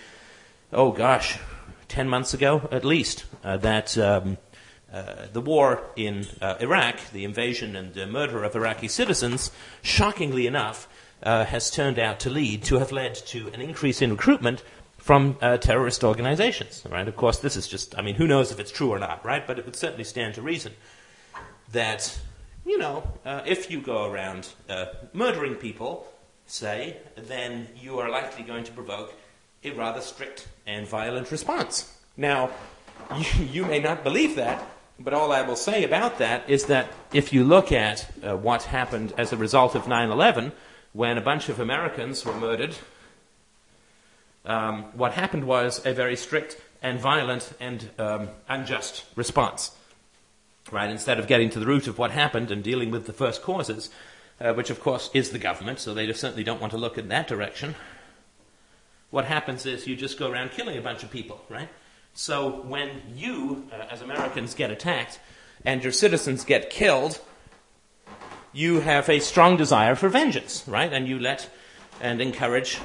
oh 0.73 0.91
gosh, 0.91 1.39
10 1.89 2.09
months 2.09 2.33
ago 2.33 2.67
at 2.73 2.85
least, 2.85 3.27
uh, 3.45 3.59
that 3.59 3.97
um, 3.99 4.39
uh, 4.93 5.27
the 5.33 5.43
war 5.43 5.83
in 5.97 6.27
uh, 6.41 6.57
Iraq, 6.61 6.99
the 7.13 7.25
invasion 7.25 7.77
and 7.77 8.11
murder 8.11 8.43
of 8.43 8.57
Iraqi 8.57 8.89
citizens, 8.89 9.51
shockingly 9.83 10.47
enough, 10.47 10.89
uh, 11.23 11.45
has 11.45 11.71
turned 11.71 11.99
out 11.99 12.21
to 12.21 12.31
lead 12.31 12.65
to 12.65 12.79
have 12.79 12.91
led 12.91 13.15
to 13.15 13.49
an 13.49 13.61
increase 13.61 14.01
in 14.01 14.11
recruitment 14.11 14.63
from 15.07 15.39
uh, 15.41 15.57
terrorist 15.57 16.03
organizations. 16.03 16.83
Right? 16.91 17.07
Of 17.07 17.15
course, 17.15 17.39
this 17.39 17.55
is 17.55 17.69
just, 17.69 17.97
I 17.97 18.03
mean, 18.03 18.17
who 18.17 18.27
knows 18.27 18.51
if 18.51 18.59
it's 18.59 18.73
true 18.73 18.91
or 18.91 18.99
not, 18.99 19.25
right? 19.25 19.47
But 19.47 19.57
it 19.57 19.65
would 19.65 19.77
certainly 19.77 20.03
stand 20.03 20.35
to 20.35 20.43
reason 20.43 20.73
that, 21.71 22.19
you 22.65 22.77
know, 22.77 23.09
uh, 23.25 23.43
if 23.47 23.71
you 23.71 23.81
go 23.81 24.11
around 24.11 24.49
uh, 24.69 24.87
murdering 25.13 25.55
people, 25.55 26.09
say, 26.47 26.97
then 27.17 27.69
you 27.81 28.01
are 28.01 28.11
likely 28.11 28.43
going 28.43 28.65
to 28.65 28.73
provoke 28.73 29.15
a 29.63 29.71
rather 29.71 30.01
strict 30.01 30.49
and 30.67 30.89
violent 30.89 31.31
response. 31.31 31.97
Now, 32.17 32.51
you, 33.17 33.45
you 33.45 33.65
may 33.65 33.79
not 33.79 34.03
believe 34.03 34.35
that, 34.35 34.67
but 34.99 35.15
all 35.15 35.31
I 35.31 35.43
will 35.43 35.55
say 35.55 35.85
about 35.85 36.19
that 36.19 36.51
is 36.51 36.65
that 36.65 36.91
if 37.13 37.33
you 37.33 37.45
look 37.45 37.71
at 37.71 38.11
uh, 38.25 38.37
what 38.37 38.65
happened 38.65 39.15
as 39.17 39.33
a 39.33 39.37
result 39.37 39.77
of 39.77 39.87
9 39.87 40.11
11, 40.11 40.51
when 40.93 41.17
a 41.17 41.21
bunch 41.21 41.49
of 41.49 41.61
Americans 41.61 42.25
were 42.25 42.35
murdered, 42.35 42.75
um, 44.47 44.85
what 44.95 45.13
happened 45.13 45.45
was 45.45 45.85
a 45.85 45.93
very 45.93 46.17
strict 46.17 46.61
and 46.83 47.01
violent 47.01 47.53
and 47.61 47.91
um, 47.99 48.29
unjust 48.49 49.05
response. 49.17 49.73
Right? 50.73 50.91
Instead 50.91 51.19
of 51.19 51.27
getting 51.27 51.51
to 51.51 51.61
the 51.61 51.67
root 51.67 51.87
of 51.87 51.99
what 51.99 52.11
happened 52.11 52.51
and 52.51 52.63
dealing 52.63 52.91
with 52.91 53.07
the 53.07 53.13
first 53.13 53.43
causes, 53.43 53.91
uh, 54.41 54.53
which 54.53 54.71
of 54.71 54.81
course 54.81 55.11
is 55.15 55.31
the 55.31 55.39
government, 55.39 55.79
so 55.79 55.95
they 55.95 56.13
certainly 56.13 56.45
don't 56.45 56.61
want 56.61 56.73
to 56.73 56.79
look 56.79 56.99
in 56.99 57.09
that 57.09 57.29
direction. 57.29 57.75
What 59.11 59.25
happens 59.25 59.65
is 59.65 59.87
you 59.87 59.95
just 59.95 60.19
go 60.19 60.31
around 60.31 60.51
killing 60.51 60.77
a 60.77 60.83
bunch 60.83 61.03
of 61.05 61.11
people, 61.11 61.41
right? 61.49 61.69
So 62.15 62.63
when 62.63 63.03
you, 63.15 63.69
uh, 63.73 63.87
as 63.91 64.03
Americans, 64.03 64.55
get 64.55 64.71
attacked 64.71 65.21
and 65.65 65.83
your 65.83 65.93
citizens 65.93 66.45
get 66.45 66.71
killed, 66.71 67.21
you 68.53 68.81
have 68.81 69.09
a 69.09 69.21
strong 69.21 69.57
desire 69.57 69.95
for 69.95 70.09
vengeance, 70.09 70.65
right? 70.67 70.93
And 70.93 71.07
you 71.07 71.19
let 71.19 71.49
and 72.01 72.21
encourage, 72.21 72.79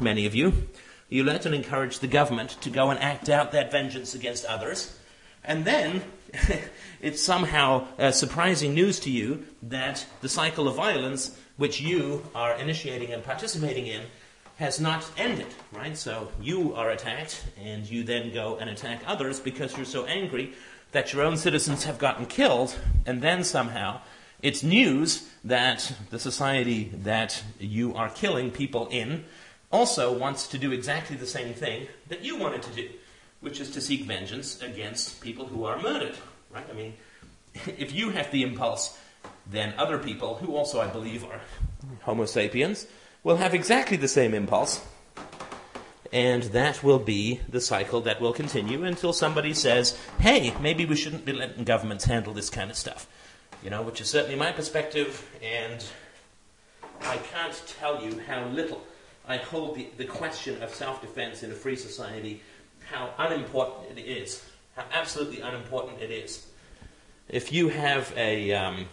many 0.00 0.26
of 0.26 0.34
you, 0.34 0.68
you 1.14 1.22
let 1.22 1.46
and 1.46 1.54
encourage 1.54 2.00
the 2.00 2.08
government 2.08 2.60
to 2.60 2.68
go 2.68 2.90
and 2.90 2.98
act 2.98 3.28
out 3.28 3.52
that 3.52 3.70
vengeance 3.70 4.16
against 4.16 4.44
others. 4.46 4.98
And 5.44 5.64
then 5.64 6.02
it's 7.00 7.22
somehow 7.22 7.86
uh, 8.00 8.10
surprising 8.10 8.74
news 8.74 8.98
to 9.00 9.12
you 9.12 9.46
that 9.62 10.04
the 10.22 10.28
cycle 10.28 10.66
of 10.66 10.74
violence 10.74 11.38
which 11.56 11.80
you 11.80 12.24
are 12.34 12.56
initiating 12.56 13.12
and 13.12 13.22
participating 13.22 13.86
in 13.86 14.02
has 14.56 14.80
not 14.80 15.08
ended, 15.16 15.46
right? 15.70 15.96
So 15.96 16.32
you 16.42 16.74
are 16.74 16.90
attacked, 16.90 17.44
and 17.62 17.88
you 17.88 18.02
then 18.02 18.34
go 18.34 18.56
and 18.56 18.68
attack 18.68 19.00
others 19.06 19.38
because 19.38 19.76
you're 19.76 19.86
so 19.86 20.06
angry 20.06 20.52
that 20.90 21.12
your 21.12 21.22
own 21.22 21.36
citizens 21.36 21.84
have 21.84 21.98
gotten 21.98 22.26
killed, 22.26 22.76
and 23.06 23.22
then 23.22 23.44
somehow 23.44 24.00
it's 24.42 24.64
news 24.64 25.28
that 25.44 25.94
the 26.10 26.18
society 26.18 26.90
that 26.92 27.40
you 27.60 27.94
are 27.94 28.10
killing 28.10 28.50
people 28.50 28.88
in 28.88 29.24
also 29.74 30.16
wants 30.16 30.46
to 30.46 30.56
do 30.56 30.70
exactly 30.70 31.16
the 31.16 31.26
same 31.26 31.52
thing 31.52 31.88
that 32.08 32.22
you 32.22 32.38
wanted 32.38 32.62
to 32.62 32.70
do, 32.70 32.88
which 33.40 33.60
is 33.60 33.70
to 33.72 33.80
seek 33.80 34.04
vengeance 34.04 34.62
against 34.62 35.20
people 35.20 35.46
who 35.46 35.64
are 35.64 35.82
murdered, 35.82 36.14
right? 36.54 36.64
I 36.70 36.74
mean, 36.74 36.94
if 37.66 37.92
you 37.92 38.10
have 38.10 38.30
the 38.30 38.44
impulse, 38.44 38.96
then 39.50 39.74
other 39.76 39.98
people, 39.98 40.36
who 40.36 40.54
also 40.54 40.80
I 40.80 40.86
believe 40.86 41.24
are 41.24 41.40
Homo 42.02 42.24
sapiens, 42.24 42.86
will 43.24 43.38
have 43.38 43.52
exactly 43.52 43.96
the 43.96 44.06
same 44.06 44.32
impulse. 44.32 44.80
And 46.12 46.44
that 46.44 46.84
will 46.84 47.00
be 47.00 47.40
the 47.48 47.60
cycle 47.60 48.00
that 48.02 48.20
will 48.20 48.32
continue 48.32 48.84
until 48.84 49.12
somebody 49.12 49.52
says, 49.52 49.98
hey, 50.20 50.54
maybe 50.60 50.84
we 50.84 50.94
shouldn't 50.94 51.24
be 51.24 51.32
letting 51.32 51.64
governments 51.64 52.04
handle 52.04 52.32
this 52.32 52.48
kind 52.48 52.70
of 52.70 52.76
stuff. 52.76 53.08
You 53.64 53.70
know, 53.70 53.82
which 53.82 54.00
is 54.00 54.08
certainly 54.08 54.36
my 54.36 54.52
perspective, 54.52 55.28
and 55.42 55.84
I 57.00 57.16
can't 57.16 57.60
tell 57.80 58.04
you 58.04 58.20
how 58.20 58.46
little 58.46 58.80
I 59.26 59.38
hold 59.38 59.76
the, 59.76 59.88
the 59.96 60.04
question 60.04 60.62
of 60.62 60.74
self 60.74 61.00
defense 61.00 61.42
in 61.42 61.50
a 61.50 61.54
free 61.54 61.76
society, 61.76 62.42
how 62.90 63.10
unimportant 63.18 63.98
it 63.98 64.02
is, 64.02 64.44
how 64.76 64.84
absolutely 64.92 65.40
unimportant 65.40 66.00
it 66.00 66.10
is. 66.10 66.46
If 67.28 67.52
you 67.52 67.68
have 67.68 68.12
a, 68.16 68.52
um, 68.52 68.86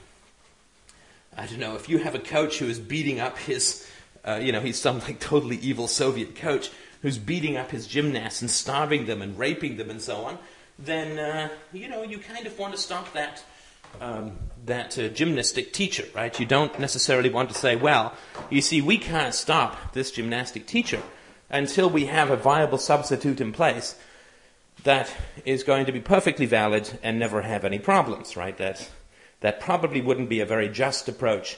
I 1.38 1.46
don't 1.48 1.60
know, 1.60 1.76
if 1.76 1.90
you 1.90 1.98
have 1.98 2.16
a 2.16 2.20
coach 2.20 2.60
who 2.60 2.68
is 2.68 2.80
beating 2.80 3.20
up 3.20 3.38
his, 3.38 3.86
uh, 4.26 4.40
you 4.42 4.52
know, 4.52 4.62
he's 4.62 4.80
some 4.80 5.00
like 5.00 5.20
totally 5.20 5.58
evil 5.58 5.88
Soviet 5.88 6.36
coach 6.36 6.72
who's 7.02 7.18
beating 7.18 7.58
up 7.58 7.72
his 7.72 7.88
gymnasts 7.88 8.42
and 8.42 8.50
starving 8.50 9.08
them 9.08 9.22
and 9.22 9.38
raping 9.38 9.78
them 9.78 9.90
and 9.90 10.02
so 10.02 10.18
on, 10.18 10.38
then, 10.80 11.20
uh, 11.20 11.50
you 11.74 11.90
know, 11.90 12.04
you 12.04 12.20
kind 12.20 12.46
of 12.46 12.58
want 12.58 12.74
to 12.74 12.80
stop 12.80 13.12
that 13.14 13.44
um, 14.00 14.38
that 14.66 14.98
uh, 14.98 15.10
gymnastic 15.10 15.74
teacher, 15.74 16.06
right? 16.14 16.40
You 16.40 16.46
don't 16.46 16.78
necessarily 16.80 17.30
want 17.30 17.50
to 17.50 17.56
say, 17.56 17.76
well, 17.76 18.14
you 18.50 18.62
see, 18.62 18.82
we 18.82 18.98
can't 18.98 19.34
stop 19.34 19.94
this 19.94 20.12
gymnastic 20.12 20.66
teacher 20.66 21.02
until 21.50 21.90
we 21.90 22.06
have 22.06 22.30
a 22.30 22.38
viable 22.38 22.78
substitute 22.78 23.42
in 23.42 23.52
place 23.52 23.96
that 24.84 25.14
is 25.46 25.64
going 25.64 25.86
to 25.86 25.92
be 25.92 26.00
perfectly 26.00 26.46
valid 26.46 27.00
and 27.04 27.20
never 27.20 27.42
have 27.42 27.66
any 27.66 27.80
problems, 27.80 28.38
right? 28.38 28.58
That, 28.58 28.90
that 29.42 29.60
probably 29.60 30.02
wouldn't 30.02 30.30
be 30.30 30.40
a 30.40 30.46
very 30.46 30.70
just 30.70 31.08
approach 31.10 31.58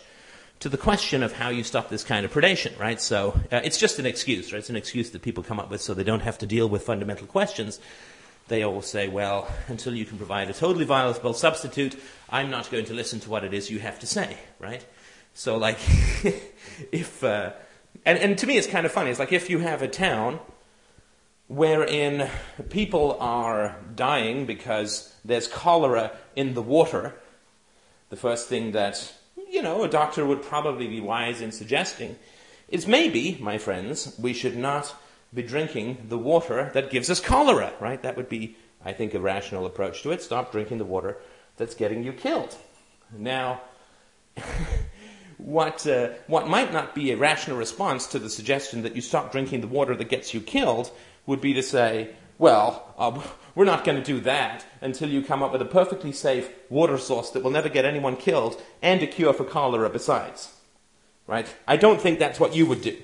to 0.59 0.69
the 0.69 0.77
question 0.77 1.23
of 1.23 1.33
how 1.33 1.49
you 1.49 1.63
stop 1.63 1.89
this 1.89 2.03
kind 2.03 2.25
of 2.25 2.31
predation, 2.31 2.77
right? 2.79 2.99
So 2.99 3.39
uh, 3.51 3.61
it's 3.63 3.77
just 3.77 3.99
an 3.99 4.05
excuse, 4.05 4.51
right? 4.51 4.59
It's 4.59 4.69
an 4.69 4.75
excuse 4.75 5.11
that 5.11 5.21
people 5.21 5.43
come 5.43 5.59
up 5.59 5.69
with 5.69 5.81
so 5.81 5.93
they 5.93 6.03
don't 6.03 6.21
have 6.21 6.37
to 6.39 6.45
deal 6.45 6.69
with 6.69 6.83
fundamental 6.83 7.27
questions 7.27 7.79
they 8.47 8.63
all 8.63 8.81
say, 8.81 9.07
well, 9.07 9.47
until 9.67 9.95
you 9.95 10.05
can 10.05 10.17
provide 10.17 10.49
a 10.49 10.53
totally 10.53 10.85
viable 10.85 11.33
substitute, 11.33 11.99
I'm 12.29 12.49
not 12.49 12.69
going 12.69 12.85
to 12.85 12.93
listen 12.93 13.19
to 13.21 13.29
what 13.29 13.43
it 13.43 13.53
is 13.53 13.69
you 13.69 13.79
have 13.79 13.99
to 13.99 14.07
say, 14.07 14.37
right? 14.59 14.85
So, 15.33 15.57
like, 15.57 15.77
if, 16.91 17.23
uh, 17.23 17.53
and, 18.05 18.17
and 18.19 18.37
to 18.37 18.47
me 18.47 18.57
it's 18.57 18.67
kind 18.67 18.85
of 18.85 18.91
funny. 18.91 19.09
It's 19.09 19.19
like 19.19 19.31
if 19.31 19.49
you 19.49 19.59
have 19.59 19.81
a 19.81 19.87
town 19.87 20.39
wherein 21.47 22.29
people 22.69 23.17
are 23.19 23.77
dying 23.95 24.45
because 24.45 25.13
there's 25.23 25.47
cholera 25.47 26.11
in 26.35 26.53
the 26.53 26.61
water, 26.61 27.15
the 28.09 28.15
first 28.15 28.49
thing 28.49 28.71
that, 28.71 29.13
you 29.49 29.61
know, 29.61 29.83
a 29.83 29.89
doctor 29.89 30.25
would 30.25 30.41
probably 30.41 30.87
be 30.87 31.01
wise 31.01 31.41
in 31.41 31.51
suggesting 31.51 32.17
is 32.69 32.87
maybe, 32.87 33.37
my 33.39 33.57
friends, 33.57 34.15
we 34.19 34.33
should 34.33 34.57
not 34.57 34.95
be 35.33 35.43
drinking 35.43 36.05
the 36.09 36.17
water 36.17 36.71
that 36.73 36.91
gives 36.91 37.09
us 37.09 37.19
cholera, 37.19 37.73
right? 37.79 38.01
That 38.01 38.17
would 38.17 38.29
be, 38.29 38.55
I 38.83 38.93
think, 38.93 39.13
a 39.13 39.19
rational 39.19 39.65
approach 39.65 40.03
to 40.03 40.11
it. 40.11 40.21
Stop 40.21 40.51
drinking 40.51 40.77
the 40.77 40.85
water 40.85 41.17
that's 41.57 41.75
getting 41.75 42.03
you 42.03 42.13
killed. 42.13 42.55
Now, 43.15 43.61
what, 45.37 45.85
uh, 45.87 46.09
what 46.27 46.47
might 46.47 46.73
not 46.73 46.95
be 46.95 47.11
a 47.11 47.17
rational 47.17 47.57
response 47.57 48.07
to 48.07 48.19
the 48.19 48.29
suggestion 48.29 48.83
that 48.83 48.95
you 48.95 49.01
stop 49.01 49.31
drinking 49.31 49.61
the 49.61 49.67
water 49.67 49.95
that 49.95 50.09
gets 50.09 50.33
you 50.33 50.41
killed 50.41 50.91
would 51.25 51.41
be 51.41 51.53
to 51.53 51.63
say, 51.63 52.09
well, 52.37 52.93
uh, 52.97 53.21
we're 53.55 53.65
not 53.65 53.83
going 53.83 53.97
to 53.97 54.03
do 54.03 54.19
that 54.21 54.65
until 54.81 55.09
you 55.09 55.23
come 55.23 55.43
up 55.43 55.51
with 55.51 55.61
a 55.61 55.65
perfectly 55.65 56.11
safe 56.11 56.49
water 56.69 56.97
source 56.97 57.29
that 57.31 57.43
will 57.43 57.51
never 57.51 57.69
get 57.69 57.85
anyone 57.85 58.17
killed 58.17 58.61
and 58.81 59.01
a 59.01 59.07
cure 59.07 59.33
for 59.33 59.43
cholera 59.43 59.89
besides. 59.89 60.53
Right? 61.25 61.53
I 61.67 61.77
don't 61.77 62.01
think 62.01 62.19
that's 62.19 62.39
what 62.39 62.55
you 62.55 62.65
would 62.65 62.81
do. 62.81 62.97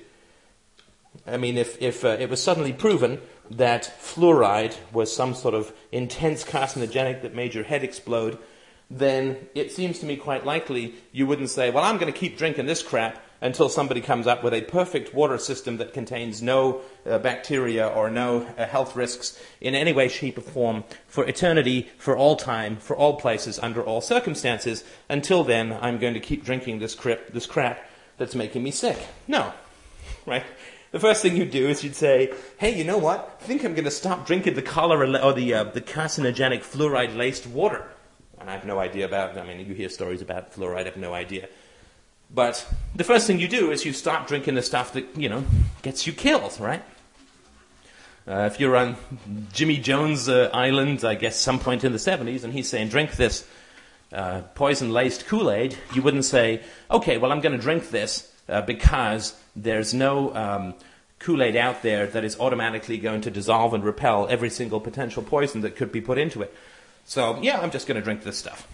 I 1.26 1.36
mean, 1.36 1.56
if, 1.56 1.80
if 1.82 2.04
uh, 2.04 2.16
it 2.18 2.30
was 2.30 2.42
suddenly 2.42 2.72
proven 2.72 3.20
that 3.50 3.92
fluoride 4.00 4.76
was 4.92 5.14
some 5.14 5.34
sort 5.34 5.54
of 5.54 5.72
intense 5.90 6.44
carcinogenic 6.44 7.22
that 7.22 7.34
made 7.34 7.54
your 7.54 7.64
head 7.64 7.82
explode, 7.82 8.38
then 8.90 9.48
it 9.54 9.72
seems 9.72 9.98
to 10.00 10.06
me 10.06 10.16
quite 10.16 10.44
likely 10.44 10.94
you 11.12 11.26
wouldn't 11.26 11.50
say, 11.50 11.70
well, 11.70 11.84
I'm 11.84 11.98
going 11.98 12.12
to 12.12 12.18
keep 12.18 12.36
drinking 12.38 12.66
this 12.66 12.82
crap 12.82 13.22
until 13.40 13.68
somebody 13.68 14.00
comes 14.00 14.26
up 14.26 14.44
with 14.44 14.52
a 14.52 14.60
perfect 14.62 15.14
water 15.14 15.38
system 15.38 15.78
that 15.78 15.94
contains 15.94 16.42
no 16.42 16.82
uh, 17.06 17.18
bacteria 17.18 17.86
or 17.86 18.10
no 18.10 18.42
uh, 18.58 18.66
health 18.66 18.94
risks 18.94 19.40
in 19.60 19.74
any 19.74 19.92
way, 19.92 20.08
shape, 20.08 20.36
or 20.36 20.42
form 20.42 20.84
for 21.06 21.26
eternity, 21.26 21.88
for 21.96 22.16
all 22.16 22.36
time, 22.36 22.76
for 22.76 22.94
all 22.94 23.16
places, 23.16 23.58
under 23.58 23.82
all 23.82 24.00
circumstances. 24.00 24.84
Until 25.08 25.42
then, 25.42 25.72
I'm 25.80 25.98
going 25.98 26.14
to 26.14 26.20
keep 26.20 26.44
drinking 26.44 26.80
this, 26.80 26.94
this 26.94 27.46
crap 27.46 27.80
that's 28.18 28.34
making 28.34 28.62
me 28.62 28.70
sick. 28.70 28.98
No. 29.26 29.52
Right? 30.26 30.44
The 30.92 31.00
first 31.00 31.22
thing 31.22 31.36
you'd 31.36 31.50
do 31.50 31.68
is 31.68 31.84
you'd 31.84 31.94
say, 31.94 32.32
"Hey, 32.58 32.76
you 32.76 32.84
know 32.84 32.98
what? 32.98 33.38
I 33.40 33.44
think 33.44 33.64
I'm 33.64 33.74
going 33.74 33.84
to 33.84 33.90
stop 33.90 34.26
drinking 34.26 34.54
the 34.54 34.62
cholera 34.62 35.18
or 35.18 35.32
the 35.32 35.54
uh, 35.54 35.64
the 35.64 35.80
carcinogenic 35.80 36.60
fluoride 36.62 37.16
laced 37.16 37.46
water." 37.46 37.84
And 38.38 38.48
I 38.48 38.54
have 38.54 38.64
no 38.64 38.78
idea 38.78 39.04
about. 39.04 39.36
I 39.36 39.44
mean, 39.44 39.66
you 39.66 39.74
hear 39.74 39.88
stories 39.88 40.22
about 40.22 40.52
fluoride. 40.52 40.82
I 40.82 40.84
have 40.84 40.96
no 40.96 41.14
idea. 41.14 41.48
But 42.32 42.66
the 42.94 43.04
first 43.04 43.26
thing 43.26 43.38
you 43.38 43.48
do 43.48 43.70
is 43.70 43.84
you 43.84 43.92
stop 43.92 44.28
drinking 44.28 44.54
the 44.54 44.62
stuff 44.62 44.92
that 44.94 45.06
you 45.16 45.28
know 45.28 45.44
gets 45.82 46.06
you 46.06 46.12
killed, 46.12 46.58
right? 46.60 46.82
Uh, 48.28 48.48
if 48.52 48.60
you're 48.60 48.76
on 48.76 48.96
Jimmy 49.52 49.76
Jones' 49.78 50.28
uh, 50.28 50.50
island, 50.52 51.04
I 51.04 51.14
guess 51.14 51.36
some 51.36 51.58
point 51.58 51.84
in 51.84 51.92
the 51.92 51.98
70s, 51.98 52.44
and 52.44 52.52
he's 52.52 52.68
saying, 52.68 52.88
drink 52.88 53.12
this 53.12 53.44
uh, 54.12 54.42
poison 54.54 54.92
laced 54.92 55.26
Kool 55.26 55.50
Aid, 55.50 55.76
you 55.94 56.02
wouldn't 56.02 56.24
say, 56.24 56.62
okay, 56.90 57.16
well, 57.16 57.32
I'm 57.32 57.40
going 57.40 57.56
to 57.56 57.62
drink 57.62 57.90
this 57.90 58.30
uh, 58.48 58.60
because 58.62 59.36
there's 59.56 59.92
no 59.92 60.34
um, 60.34 60.74
Kool 61.18 61.42
Aid 61.42 61.54
out 61.54 61.82
there 61.82 62.06
that 62.06 62.24
is 62.24 62.38
automatically 62.40 62.98
going 62.98 63.20
to 63.22 63.30
dissolve 63.30 63.74
and 63.74 63.84
repel 63.84 64.26
every 64.28 64.50
single 64.50 64.80
potential 64.80 65.22
poison 65.22 65.60
that 65.60 65.76
could 65.76 65.92
be 65.92 66.00
put 66.00 66.18
into 66.18 66.42
it. 66.42 66.54
So, 67.04 67.40
yeah, 67.42 67.60
I'm 67.60 67.70
just 67.70 67.86
going 67.86 67.96
to 67.96 68.04
drink 68.04 68.22
this 68.22 68.38
stuff. 68.38 68.66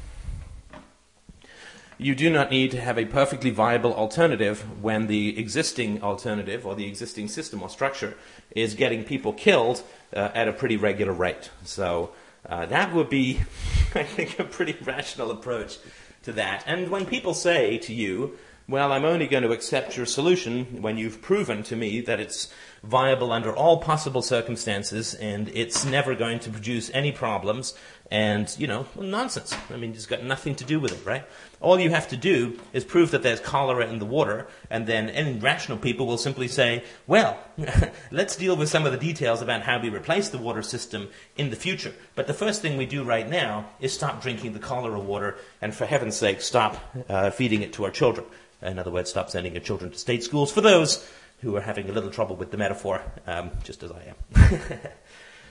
You 1.98 2.14
do 2.14 2.28
not 2.28 2.50
need 2.50 2.72
to 2.72 2.80
have 2.80 2.98
a 2.98 3.06
perfectly 3.06 3.50
viable 3.50 3.94
alternative 3.94 4.82
when 4.82 5.06
the 5.06 5.38
existing 5.38 6.02
alternative 6.02 6.66
or 6.66 6.74
the 6.74 6.86
existing 6.86 7.28
system 7.28 7.62
or 7.62 7.70
structure 7.70 8.14
is 8.50 8.74
getting 8.74 9.02
people 9.02 9.32
killed 9.32 9.82
uh, 10.14 10.30
at 10.34 10.46
a 10.46 10.52
pretty 10.52 10.76
regular 10.76 11.12
rate. 11.12 11.50
So, 11.64 12.10
uh, 12.48 12.66
that 12.66 12.94
would 12.94 13.10
be, 13.10 13.40
I 13.94 14.04
think, 14.04 14.38
a 14.38 14.44
pretty 14.44 14.76
rational 14.84 15.30
approach 15.30 15.78
to 16.24 16.32
that. 16.32 16.62
And 16.66 16.90
when 16.90 17.06
people 17.06 17.34
say 17.34 17.78
to 17.78 17.94
you, 17.94 18.38
well, 18.68 18.92
I'm 18.92 19.04
only 19.04 19.26
going 19.26 19.44
to 19.44 19.52
accept 19.52 19.96
your 19.96 20.06
solution 20.06 20.82
when 20.82 20.98
you've 20.98 21.22
proven 21.22 21.62
to 21.64 21.76
me 21.76 22.00
that 22.00 22.18
it's 22.18 22.52
viable 22.82 23.32
under 23.32 23.54
all 23.54 23.78
possible 23.78 24.22
circumstances 24.22 25.14
and 25.14 25.48
it's 25.54 25.84
never 25.84 26.14
going 26.14 26.38
to 26.40 26.50
produce 26.50 26.90
any 26.92 27.12
problems 27.12 27.74
And, 28.10 28.54
you 28.58 28.66
know, 28.66 28.86
nonsense. 28.96 29.56
I 29.70 29.76
mean, 29.76 29.90
it's 29.90 30.06
got 30.06 30.22
nothing 30.22 30.54
to 30.56 30.64
do 30.64 30.78
with 30.78 30.92
it, 30.92 31.04
right? 31.04 31.24
All 31.60 31.80
you 31.80 31.90
have 31.90 32.08
to 32.08 32.16
do 32.16 32.58
is 32.72 32.84
prove 32.84 33.10
that 33.10 33.22
there's 33.22 33.40
cholera 33.40 33.86
in 33.86 33.98
the 33.98 34.04
water, 34.04 34.46
and 34.70 34.86
then 34.86 35.10
any 35.10 35.38
rational 35.38 35.78
people 35.78 36.06
will 36.06 36.18
simply 36.18 36.46
say, 36.46 36.84
well, 37.06 37.38
let's 38.12 38.36
deal 38.36 38.56
with 38.56 38.68
some 38.68 38.86
of 38.86 38.92
the 38.92 38.98
details 38.98 39.42
about 39.42 39.62
how 39.62 39.80
we 39.80 39.88
replace 39.88 40.28
the 40.28 40.38
water 40.38 40.62
system 40.62 41.08
in 41.36 41.50
the 41.50 41.56
future. 41.56 41.94
But 42.14 42.28
the 42.28 42.34
first 42.34 42.62
thing 42.62 42.76
we 42.76 42.86
do 42.86 43.02
right 43.02 43.28
now 43.28 43.70
is 43.80 43.92
stop 43.92 44.22
drinking 44.22 44.52
the 44.52 44.60
cholera 44.60 45.00
water, 45.00 45.36
and 45.60 45.74
for 45.74 45.86
heaven's 45.86 46.16
sake, 46.16 46.42
stop 46.42 46.76
uh, 47.08 47.30
feeding 47.30 47.62
it 47.62 47.72
to 47.74 47.84
our 47.84 47.90
children. 47.90 48.26
In 48.62 48.78
other 48.78 48.90
words, 48.90 49.10
stop 49.10 49.30
sending 49.30 49.52
your 49.52 49.62
children 49.62 49.90
to 49.90 49.98
state 49.98 50.22
schools 50.22 50.50
for 50.52 50.60
those 50.60 51.08
who 51.42 51.54
are 51.56 51.60
having 51.60 51.88
a 51.88 51.92
little 51.92 52.10
trouble 52.10 52.36
with 52.36 52.50
the 52.50 52.56
metaphor, 52.56 53.02
um, 53.26 53.50
just 53.62 53.82
as 53.82 53.92
I 53.92 54.14
am. 54.42 54.78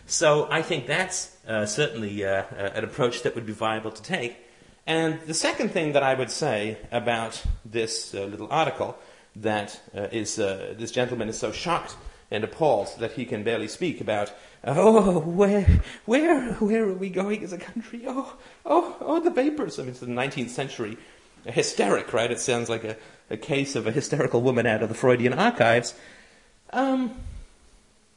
So 0.08 0.48
I 0.52 0.62
think 0.62 0.86
that's 0.86 1.36
uh, 1.48 1.66
certainly 1.66 2.24
uh, 2.24 2.44
an 2.56 2.84
approach 2.84 3.24
that 3.24 3.34
would 3.34 3.46
be 3.46 3.54
viable 3.54 3.92
to 3.92 4.04
take. 4.04 4.38
And 4.86 5.20
the 5.22 5.34
second 5.34 5.70
thing 5.72 5.94
that 5.94 6.04
I 6.04 6.14
would 6.14 6.30
say 6.30 6.78
about 6.92 7.44
this 7.66 8.14
uh, 8.14 8.26
little 8.26 8.48
article 8.52 8.98
that 9.36 9.82
uh, 9.96 10.08
is 10.12 10.38
uh, 10.38 10.76
this 10.78 10.92
gentleman 10.92 11.28
is 11.28 11.40
so 11.40 11.52
shocked 11.52 11.96
and 12.30 12.44
appalled 12.44 12.90
that 13.00 13.14
he 13.14 13.26
can 13.26 13.44
barely 13.44 13.68
speak 13.68 14.00
about 14.00 14.34
oh 14.64 15.20
where 15.20 15.82
where 16.06 16.54
where 16.54 16.84
are 16.84 16.94
we 16.94 17.10
going 17.10 17.44
as 17.44 17.54
a 17.54 17.58
country 17.58 18.04
oh 18.08 18.36
oh 18.66 18.98
oh 19.00 19.20
the 19.20 19.30
vapors 19.30 19.78
I 19.78 19.84
mean 19.84 19.92
it's 19.92 20.00
the 20.00 20.08
19th 20.08 20.50
century 20.50 20.98
hysteric 21.52 22.14
right 22.14 22.32
it 22.32 22.40
sounds 22.40 22.70
like 22.70 22.84
a, 22.84 22.96
a 23.30 23.38
case 23.38 23.76
of 23.76 23.88
a 23.88 23.92
hysterical 23.92 24.42
woman 24.42 24.66
out 24.66 24.84
of 24.84 24.90
the 24.90 24.96
Freudian 24.96 25.34
archives 25.34 25.96
um, 26.72 27.16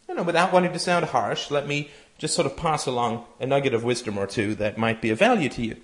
you 0.08 0.14
know, 0.14 0.22
without 0.22 0.52
wanting 0.52 0.72
to 0.72 0.78
sound 0.78 1.04
harsh, 1.04 1.50
let 1.50 1.66
me 1.68 1.90
just 2.16 2.34
sort 2.34 2.46
of 2.46 2.56
pass 2.56 2.86
along 2.86 3.24
a 3.40 3.46
nugget 3.46 3.74
of 3.74 3.84
wisdom 3.84 4.18
or 4.18 4.26
two 4.26 4.54
that 4.56 4.78
might 4.78 5.02
be 5.02 5.10
of 5.10 5.18
value 5.18 5.48
to 5.50 5.62
you. 5.62 5.76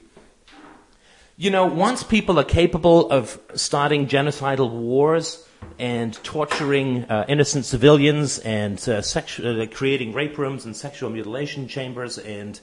You 1.37 1.51
know, 1.51 1.67
once 1.67 2.03
people 2.03 2.39
are 2.39 2.45
capable 2.45 3.11
of 3.11 3.39
starting 3.55 4.07
genocidal 4.07 4.71
wars 4.71 5.47
and 5.79 6.15
torturing 6.23 7.05
uh, 7.05 7.25
innocent 7.29 7.65
civilians 7.65 8.39
and 8.39 8.79
uh, 8.79 9.03
sexu- 9.03 9.63
uh, 9.63 9.67
creating 9.75 10.13
rape 10.13 10.39
rooms 10.39 10.65
and 10.65 10.77
sexual 10.77 11.11
mutilation 11.11 11.69
chambers 11.69 12.19
and 12.19 12.61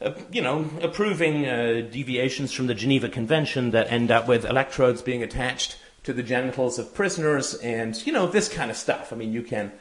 uh, 0.00 0.12
you 0.32 0.42
know, 0.42 0.68
approving 0.82 1.46
uh, 1.46 1.86
deviations 1.90 2.52
from 2.52 2.66
the 2.66 2.74
Geneva 2.74 3.08
Convention 3.08 3.70
that 3.72 3.90
end 3.90 4.10
up 4.10 4.26
with 4.26 4.44
electrodes 4.44 5.02
being 5.02 5.22
attached 5.22 5.76
to 6.04 6.12
the 6.12 6.22
genitals 6.22 6.78
of 6.78 6.94
prisoners 6.94 7.54
and, 7.54 8.06
you 8.06 8.12
know, 8.12 8.26
this 8.26 8.48
kind 8.48 8.70
of 8.70 8.76
stuff. 8.76 9.12
I 9.12 9.16
mean, 9.16 9.32
you 9.32 9.42
can 9.42 9.72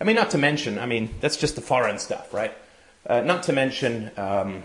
I 0.00 0.04
mean, 0.04 0.16
not 0.16 0.30
to 0.30 0.38
mention, 0.38 0.78
I 0.78 0.86
mean, 0.86 1.14
that's 1.20 1.36
just 1.36 1.54
the 1.54 1.60
foreign 1.60 1.98
stuff, 1.98 2.34
right? 2.34 2.52
Uh, 3.06 3.20
not 3.20 3.44
to 3.44 3.52
mention 3.52 4.10
um, 4.16 4.62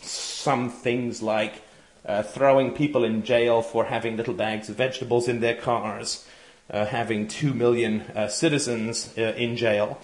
some 0.00 0.70
things 0.70 1.22
like 1.22 1.62
uh, 2.04 2.22
throwing 2.22 2.72
people 2.72 3.02
in 3.04 3.24
jail 3.24 3.62
for 3.62 3.86
having 3.86 4.16
little 4.16 4.34
bags 4.34 4.68
of 4.68 4.76
vegetables 4.76 5.28
in 5.28 5.40
their 5.40 5.54
cars, 5.54 6.26
uh, 6.70 6.84
having 6.84 7.26
two 7.26 7.54
million 7.54 8.04
citizens 8.28 9.16
in 9.16 9.56
jail. 9.56 9.98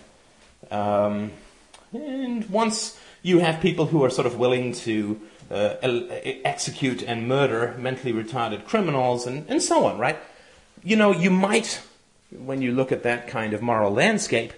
Um, 0.71 1.33
and 1.93 2.49
once 2.49 2.99
you 3.23 3.39
have 3.39 3.61
people 3.61 3.87
who 3.87 4.05
are 4.05 4.11
sort 4.11 4.27
of 4.27 4.37
willing 4.37 4.73
to 4.73 5.21
uh, 5.51 5.77
execute 6.45 7.03
and 7.03 7.29
murder 7.29 7.75
mentally 7.79 8.13
retarded 8.13 8.65
criminals 8.65 9.27
and, 9.27 9.45
and 9.49 9.63
so 9.63 9.85
on, 9.85 9.99
right? 9.99 10.19
You 10.83 10.97
know, 10.97 11.13
you 11.13 11.31
might, 11.31 11.81
when 12.31 12.63
you 12.63 12.73
look 12.73 12.91
at 12.91 13.03
that 13.05 13.29
kind 13.29 13.53
of 13.53 13.63
moral 13.63 13.93
landscape, 13.93 14.53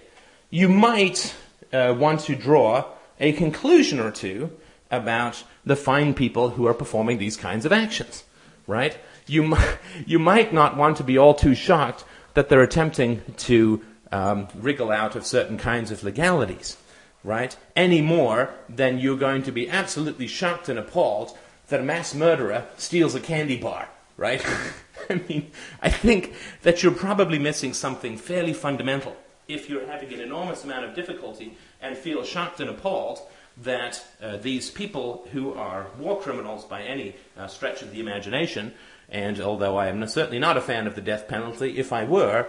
you 0.49 0.69
might 0.69 1.35
uh, 1.73 1.93
want 1.97 2.21
to 2.21 2.35
draw 2.35 2.85
a 3.19 3.33
conclusion 3.33 3.99
or 3.99 4.11
two 4.11 4.51
about 4.89 5.43
the 5.65 5.75
fine 5.75 6.13
people 6.13 6.51
who 6.51 6.67
are 6.67 6.73
performing 6.73 7.17
these 7.17 7.37
kinds 7.37 7.65
of 7.65 7.73
actions, 7.73 8.23
right? 8.67 8.97
You, 9.27 9.55
you 10.05 10.19
might 10.19 10.53
not 10.53 10.77
want 10.77 10.97
to 10.97 11.03
be 11.03 11.17
all 11.17 11.33
too 11.33 11.55
shocked 11.55 12.03
that 12.33 12.49
they're 12.49 12.63
attempting 12.63 13.21
to 13.37 13.81
um, 14.11 14.47
wriggle 14.55 14.91
out 14.91 15.15
of 15.15 15.25
certain 15.25 15.57
kinds 15.57 15.91
of 15.91 16.03
legalities, 16.03 16.77
right? 17.25 17.57
Any 17.75 18.01
more 18.01 18.53
than 18.69 18.99
you're 18.99 19.17
going 19.17 19.43
to 19.43 19.51
be 19.51 19.69
absolutely 19.69 20.27
shocked 20.27 20.69
and 20.69 20.77
appalled 20.77 21.35
that 21.67 21.79
a 21.79 21.83
mass 21.83 22.13
murderer 22.13 22.65
steals 22.77 23.15
a 23.15 23.19
candy 23.19 23.57
bar, 23.57 23.89
right? 24.15 24.45
I 25.09 25.21
mean, 25.27 25.51
I 25.81 25.89
think 25.89 26.35
that 26.61 26.83
you're 26.83 26.91
probably 26.91 27.39
missing 27.39 27.73
something 27.73 28.17
fairly 28.17 28.53
fundamental 28.53 29.17
if 29.47 29.69
you're 29.69 29.87
having 29.87 30.13
an 30.13 30.21
enormous 30.21 30.63
amount 30.63 30.85
of 30.85 30.95
difficulty 30.95 31.57
and 31.81 31.97
feel 31.97 32.23
shocked 32.23 32.59
and 32.59 32.69
appalled 32.69 33.19
that 33.57 34.03
uh, 34.21 34.37
these 34.37 34.69
people 34.69 35.27
who 35.31 35.53
are 35.53 35.87
war 35.99 36.19
criminals 36.19 36.65
by 36.65 36.81
any 36.81 37.15
uh, 37.37 37.47
stretch 37.47 37.81
of 37.81 37.91
the 37.91 37.99
imagination, 37.99 38.73
and 39.09 39.39
although 39.39 39.77
I 39.77 39.87
am 39.87 40.05
certainly 40.07 40.39
not 40.39 40.57
a 40.57 40.61
fan 40.61 40.87
of 40.87 40.95
the 40.95 41.01
death 41.01 41.27
penalty, 41.27 41.77
if 41.77 41.93
I 41.93 42.03
were, 42.03 42.47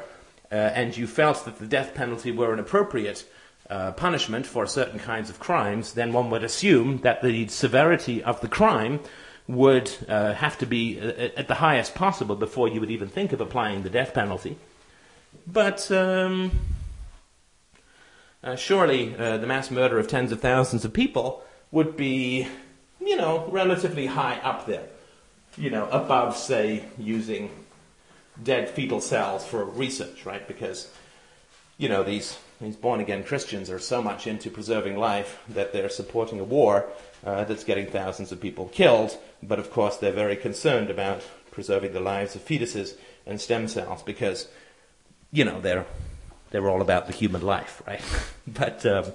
uh, 0.50 0.54
and 0.54 0.96
you 0.96 1.06
felt 1.06 1.44
that 1.44 1.58
the 1.58 1.66
death 1.66 1.94
penalty 1.94 2.32
were 2.32 2.52
an 2.52 2.58
appropriate 2.58 3.24
uh, 3.68 3.92
punishment 3.92 4.46
for 4.46 4.66
certain 4.66 4.98
kinds 4.98 5.30
of 5.30 5.38
crimes, 5.38 5.94
then 5.94 6.12
one 6.12 6.30
would 6.30 6.44
assume 6.44 6.98
that 6.98 7.22
the 7.22 7.48
severity 7.48 8.22
of 8.22 8.40
the 8.40 8.48
crime 8.48 9.00
would 9.48 9.90
uh, 10.08 10.34
have 10.34 10.58
to 10.58 10.66
be 10.66 11.00
uh, 11.00 11.30
at 11.36 11.48
the 11.48 11.54
highest 11.54 11.94
possible 11.94 12.36
before 12.36 12.68
you 12.68 12.80
would 12.80 12.90
even 12.90 13.08
think 13.08 13.32
of 13.32 13.40
applying 13.40 13.82
the 13.82 13.90
death 13.90 14.14
penalty. 14.14 14.56
But 15.46 15.90
um, 15.90 16.50
uh, 18.42 18.56
surely 18.56 19.10
the 19.10 19.46
mass 19.46 19.70
murder 19.70 19.98
of 19.98 20.08
tens 20.08 20.32
of 20.32 20.40
thousands 20.40 20.84
of 20.84 20.92
people 20.92 21.44
would 21.70 21.96
be, 21.96 22.46
you 23.00 23.16
know, 23.16 23.46
relatively 23.50 24.06
high 24.06 24.38
up 24.42 24.66
there. 24.66 24.86
You 25.56 25.70
know, 25.70 25.88
above, 25.90 26.36
say, 26.36 26.84
using 26.98 27.50
dead 28.42 28.68
fetal 28.68 29.00
cells 29.00 29.46
for 29.46 29.64
research, 29.64 30.26
right? 30.26 30.46
Because, 30.46 30.90
you 31.78 31.88
know, 31.88 32.02
these, 32.02 32.38
these 32.60 32.76
born 32.76 33.00
again 33.00 33.22
Christians 33.22 33.70
are 33.70 33.78
so 33.78 34.02
much 34.02 34.26
into 34.26 34.50
preserving 34.50 34.96
life 34.96 35.42
that 35.48 35.72
they're 35.72 35.88
supporting 35.88 36.40
a 36.40 36.44
war 36.44 36.86
uh, 37.24 37.44
that's 37.44 37.64
getting 37.64 37.86
thousands 37.86 38.32
of 38.32 38.40
people 38.40 38.68
killed. 38.68 39.16
But 39.42 39.58
of 39.58 39.70
course, 39.70 39.96
they're 39.96 40.12
very 40.12 40.36
concerned 40.36 40.90
about 40.90 41.22
preserving 41.50 41.92
the 41.92 42.00
lives 42.00 42.34
of 42.34 42.44
fetuses 42.44 42.96
and 43.26 43.40
stem 43.40 43.68
cells 43.68 44.02
because, 44.02 44.48
you 45.32 45.44
know, 45.44 45.60
they're 45.60 45.86
they 46.50 46.60
were 46.60 46.70
all 46.70 46.80
about 46.80 47.06
the 47.06 47.12
human 47.12 47.42
life, 47.42 47.82
right? 47.86 48.00
but, 48.46 48.86
um, 48.86 49.12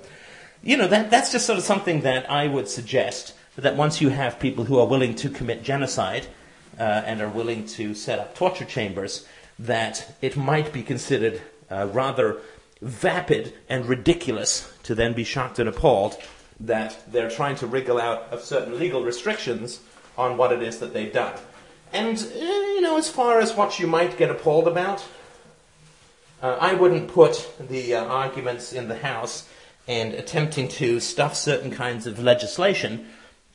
you 0.62 0.78
know, 0.78 0.88
that, 0.88 1.10
that's 1.10 1.32
just 1.32 1.46
sort 1.46 1.58
of 1.58 1.64
something 1.64 2.02
that 2.02 2.30
I 2.30 2.48
would 2.48 2.68
suggest 2.68 3.34
that 3.56 3.76
once 3.76 4.02
you 4.02 4.10
have 4.10 4.40
people 4.40 4.66
who 4.66 4.80
are 4.80 4.86
willing 4.86 5.16
to 5.16 5.30
commit 5.30 5.64
genocide 5.64 6.28
uh, 6.80 6.84
and 6.84 7.22
are 7.22 7.30
willing 7.30 7.66
to 7.68 7.94
set 7.94 8.20
up 8.20 8.36
torture 8.36 8.66
chambers, 8.66 9.26
that 9.58 10.16
it 10.22 10.36
might 10.36 10.74
be 10.74 10.84
considered 10.84 11.42
uh, 11.72 11.88
rather 11.92 12.38
vapid 12.82 13.54
and 13.70 13.86
ridiculous 13.86 14.72
to 14.84 14.96
then 14.96 15.14
be 15.14 15.24
shocked 15.24 15.60
and 15.60 15.70
appalled 15.70 16.18
that 16.60 16.98
they're 17.12 17.30
trying 17.30 17.56
to 17.56 17.68
wriggle 17.68 18.00
out 18.00 18.24
of 18.32 18.42
certain 18.42 18.78
legal 18.78 19.04
restrictions 19.04 19.80
on 20.18 20.38
what 20.38 20.52
it 20.52 20.62
is 20.62 20.80
that 20.80 20.94
they've 20.94 21.14
done. 21.14 21.34
And, 21.94 22.18
uh, 22.18 22.40
you 22.40 22.82
know, 22.82 22.98
as 22.98 23.10
far 23.10 23.40
as 23.40 23.56
what 23.56 23.80
you 23.80 23.88
might 23.88 24.18
get 24.18 24.30
appalled 24.30 24.68
about, 24.68 25.06
uh, 26.42 26.58
I 26.60 26.74
wouldn't 26.74 27.08
put 27.08 27.52
the 27.60 27.96
uh, 27.96 28.06
arguments 28.06 28.74
in 28.74 28.88
the 28.88 28.98
House 28.98 29.48
and 29.88 30.14
attempting 30.14 30.68
to 30.68 31.00
stuff 31.00 31.36
certain 31.36 31.72
kinds 31.72 32.08
of 32.08 32.20
legislation 32.20 33.08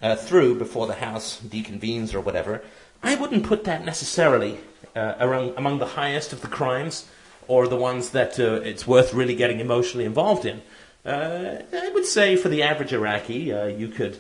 uh, 0.03 0.17
through 0.17 0.59
before 0.59 0.87
the 0.87 0.95
House 0.95 1.41
deconvenes 1.41 2.15
or 2.15 2.21
whatever. 2.21 2.63
I 3.03 3.15
wouldn't 3.15 3.45
put 3.45 3.65
that 3.65 3.85
necessarily 3.85 4.59
uh, 4.95 5.15
among, 5.19 5.57
among 5.57 5.79
the 5.79 5.87
highest 5.87 6.33
of 6.33 6.41
the 6.43 6.49
crimes 6.49 7.07
or 7.49 7.69
the 7.69 7.77
ones 7.77 8.11
that 8.11 8.39
uh, 8.39 8.61
it's 8.63 8.87
worth 8.87 9.15
really 9.15 9.35
getting 9.35 9.61
emotionally 9.61 10.05
involved 10.05 10.45
in. 10.45 10.63
Uh, 11.05 11.63
I 11.73 11.91
would 11.95 12.07
say 12.07 12.37
for 12.37 12.49
the 12.49 12.63
average 12.63 12.93
Iraqi, 12.93 13.55
you 13.79 13.89
could 13.89 14.19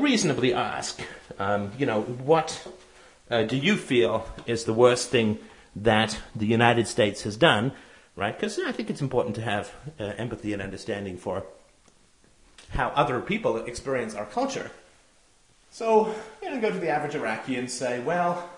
reasonably 0.00 0.54
ask, 0.54 1.02
um, 1.38 1.72
you 1.78 1.86
know, 1.86 2.02
what 2.02 2.66
do 3.28 3.56
you 3.56 3.76
feel 3.76 4.26
is 4.46 4.64
the 4.64 4.72
worst 4.72 5.10
thing 5.10 5.38
that 5.74 6.20
the 6.34 6.46
United 6.46 6.86
States 6.86 7.22
has 7.22 7.36
done, 7.36 7.72
right? 8.16 8.38
Because 8.38 8.58
I 8.58 8.72
think 8.72 8.90
it's 8.90 9.00
important 9.02 9.34
to 9.36 9.42
have 9.42 9.72
uh, 9.98 10.04
empathy 10.16 10.52
and 10.52 10.62
understanding 10.62 11.16
for 11.16 11.44
how 12.70 12.88
other 12.90 13.20
people 13.20 13.56
experience 13.64 14.14
our 14.14 14.26
culture. 14.26 14.70
So, 15.70 16.14
you 16.42 16.50
know, 16.50 16.60
go 16.60 16.70
to 16.70 16.78
the 16.78 16.88
average 16.88 17.16
Iraqi 17.16 17.56
and 17.56 17.68
say, 17.68 18.00
well, 18.00 18.48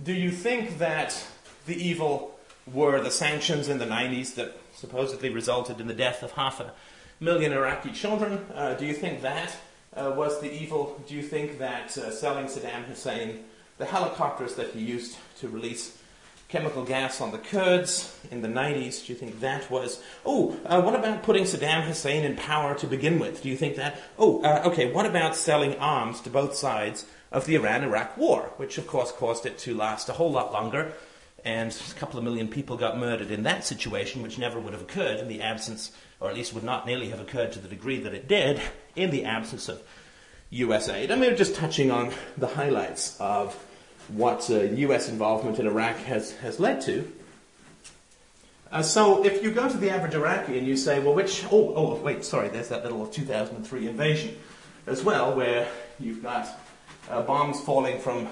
do 0.00 0.12
you 0.12 0.30
think 0.30 0.78
that 0.78 1.26
the 1.66 1.74
evil 1.74 2.37
were 2.72 3.00
the 3.00 3.10
sanctions 3.10 3.68
in 3.68 3.78
the 3.78 3.86
90s 3.86 4.34
that 4.34 4.56
supposedly 4.74 5.30
resulted 5.30 5.80
in 5.80 5.86
the 5.86 5.94
death 5.94 6.22
of 6.22 6.32
half 6.32 6.60
a 6.60 6.72
million 7.20 7.52
Iraqi 7.52 7.90
children? 7.90 8.44
Uh, 8.54 8.74
do 8.74 8.86
you 8.86 8.94
think 8.94 9.22
that 9.22 9.56
uh, 9.96 10.12
was 10.16 10.40
the 10.40 10.52
evil? 10.52 11.02
Do 11.08 11.14
you 11.14 11.22
think 11.22 11.58
that 11.58 11.96
uh, 11.96 12.10
selling 12.10 12.46
Saddam 12.46 12.84
Hussein 12.84 13.44
the 13.78 13.86
helicopters 13.86 14.56
that 14.56 14.70
he 14.70 14.80
used 14.80 15.16
to 15.38 15.48
release 15.48 15.96
chemical 16.48 16.82
gas 16.82 17.20
on 17.20 17.30
the 17.30 17.38
Kurds 17.38 18.18
in 18.30 18.42
the 18.42 18.48
90s. 18.48 19.06
Do 19.06 19.12
you 19.12 19.18
think 19.18 19.40
that 19.40 19.70
was. 19.70 20.02
Oh, 20.24 20.58
uh, 20.66 20.80
what 20.80 20.94
about 20.94 21.22
putting 21.22 21.44
Saddam 21.44 21.82
Hussein 21.82 22.24
in 22.24 22.36
power 22.36 22.74
to 22.76 22.86
begin 22.86 23.18
with? 23.18 23.42
Do 23.42 23.48
you 23.48 23.56
think 23.56 23.76
that. 23.76 24.00
Oh, 24.18 24.42
uh, 24.42 24.62
okay, 24.66 24.90
what 24.90 25.06
about 25.06 25.36
selling 25.36 25.76
arms 25.76 26.20
to 26.22 26.30
both 26.30 26.54
sides 26.54 27.06
of 27.30 27.46
the 27.46 27.54
Iran 27.54 27.84
Iraq 27.84 28.16
war, 28.16 28.50
which 28.56 28.78
of 28.78 28.86
course 28.86 29.12
caused 29.12 29.46
it 29.46 29.58
to 29.58 29.74
last 29.74 30.08
a 30.08 30.14
whole 30.14 30.32
lot 30.32 30.52
longer? 30.52 30.92
And 31.44 31.70
a 31.72 31.94
couple 31.94 32.18
of 32.18 32.24
million 32.24 32.48
people 32.48 32.76
got 32.76 32.98
murdered 32.98 33.30
in 33.30 33.44
that 33.44 33.64
situation, 33.64 34.22
which 34.22 34.38
never 34.38 34.58
would 34.58 34.72
have 34.72 34.82
occurred 34.82 35.20
in 35.20 35.28
the 35.28 35.40
absence, 35.40 35.92
or 36.20 36.28
at 36.28 36.34
least 36.34 36.52
would 36.52 36.64
not 36.64 36.86
nearly 36.86 37.10
have 37.10 37.20
occurred 37.20 37.52
to 37.52 37.58
the 37.58 37.68
degree 37.68 38.00
that 38.00 38.12
it 38.12 38.28
did, 38.28 38.60
in 38.96 39.10
the 39.10 39.24
absence 39.24 39.68
of 39.68 39.82
US 40.50 40.88
aid. 40.88 41.10
I 41.10 41.16
mean, 41.16 41.36
just 41.36 41.54
touching 41.54 41.90
on 41.90 42.12
the 42.36 42.48
highlights 42.48 43.18
of 43.20 43.54
what 44.08 44.50
uh, 44.50 44.62
US 44.62 45.08
involvement 45.08 45.58
in 45.58 45.66
Iraq 45.66 45.96
has, 45.98 46.32
has 46.38 46.58
led 46.58 46.80
to. 46.82 47.10
Uh, 48.70 48.82
so 48.82 49.24
if 49.24 49.42
you 49.42 49.50
go 49.50 49.68
to 49.68 49.76
the 49.76 49.90
average 49.90 50.14
Iraqi 50.14 50.58
and 50.58 50.66
you 50.66 50.76
say, 50.76 51.00
well, 51.00 51.14
which, 51.14 51.44
oh, 51.50 51.72
oh, 51.74 51.94
wait, 51.96 52.24
sorry, 52.24 52.48
there's 52.48 52.68
that 52.68 52.82
little 52.82 53.06
2003 53.06 53.88
invasion 53.88 54.36
as 54.86 55.02
well, 55.02 55.34
where 55.34 55.68
you've 55.98 56.22
got 56.22 56.48
uh, 57.10 57.22
bombs 57.22 57.60
falling 57.60 57.98
from 57.98 58.28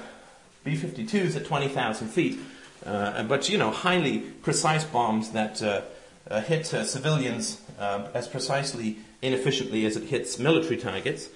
B-52s 0.65 1.37
at 1.37 1.47
20,000 1.47 2.09
feet, 2.09 2.39
but, 2.85 3.49
you 3.49 3.59
know, 3.59 3.71
highly 3.71 4.19
precise 4.19 4.85
bombs 4.85 5.31
that 5.31 5.63
uh, 5.63 5.83
uh, 6.31 6.41
hit 6.41 6.67
civilians 6.67 7.61
as 7.79 8.29
precisely, 8.29 8.99
inefficiently 9.23 9.87
as 9.87 9.97
it 9.97 10.05
hits 10.05 10.39
military 10.39 10.77
targets. 10.77 11.29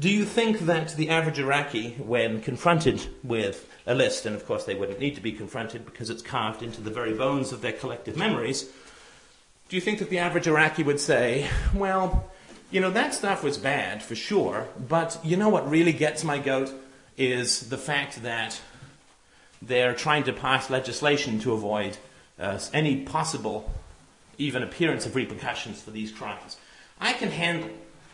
Do 0.00 0.08
you 0.08 0.24
think 0.24 0.60
that 0.60 0.94
the 0.94 1.10
average 1.10 1.40
Iraqi, 1.40 1.90
when 1.98 2.40
confronted 2.40 3.08
with 3.24 3.68
a 3.84 3.94
list, 3.94 4.26
and 4.26 4.36
of 4.36 4.46
course 4.46 4.64
they 4.64 4.76
wouldn't 4.76 5.00
need 5.00 5.16
to 5.16 5.20
be 5.20 5.32
confronted 5.32 5.84
because 5.84 6.08
it's 6.08 6.22
carved 6.22 6.62
into 6.62 6.80
the 6.80 6.90
very 6.90 7.14
bones 7.14 7.52
of 7.52 7.62
their 7.62 7.72
collective 7.72 8.16
memories, 8.16 8.70
do 9.68 9.76
you 9.76 9.82
think 9.82 9.98
that 9.98 10.08
the 10.08 10.18
average 10.18 10.46
Iraqi 10.46 10.82
would 10.82 11.00
say, 11.00 11.48
well, 11.74 12.30
you 12.70 12.80
know, 12.80 12.90
that 12.90 13.12
stuff 13.12 13.42
was 13.42 13.58
bad 13.58 14.02
for 14.02 14.14
sure, 14.14 14.68
but 14.78 15.18
you 15.24 15.36
know 15.36 15.48
what 15.48 15.68
really 15.68 15.92
gets 15.92 16.22
my 16.22 16.38
goat 16.38 16.72
is 17.16 17.68
the 17.68 17.76
fact 17.76 18.22
that 18.22 18.60
they're 19.60 19.94
trying 19.94 20.24
to 20.24 20.32
pass 20.32 20.70
legislation 20.70 21.38
to 21.40 21.52
avoid 21.52 21.96
uh, 22.38 22.58
any 22.72 23.02
possible, 23.02 23.72
even 24.38 24.62
appearance 24.62 25.06
of 25.06 25.16
repercussions 25.16 25.82
for 25.82 25.90
these 25.90 26.12
crimes. 26.12 26.56
I 27.00 27.12
can 27.12 27.30
handle 27.30 27.70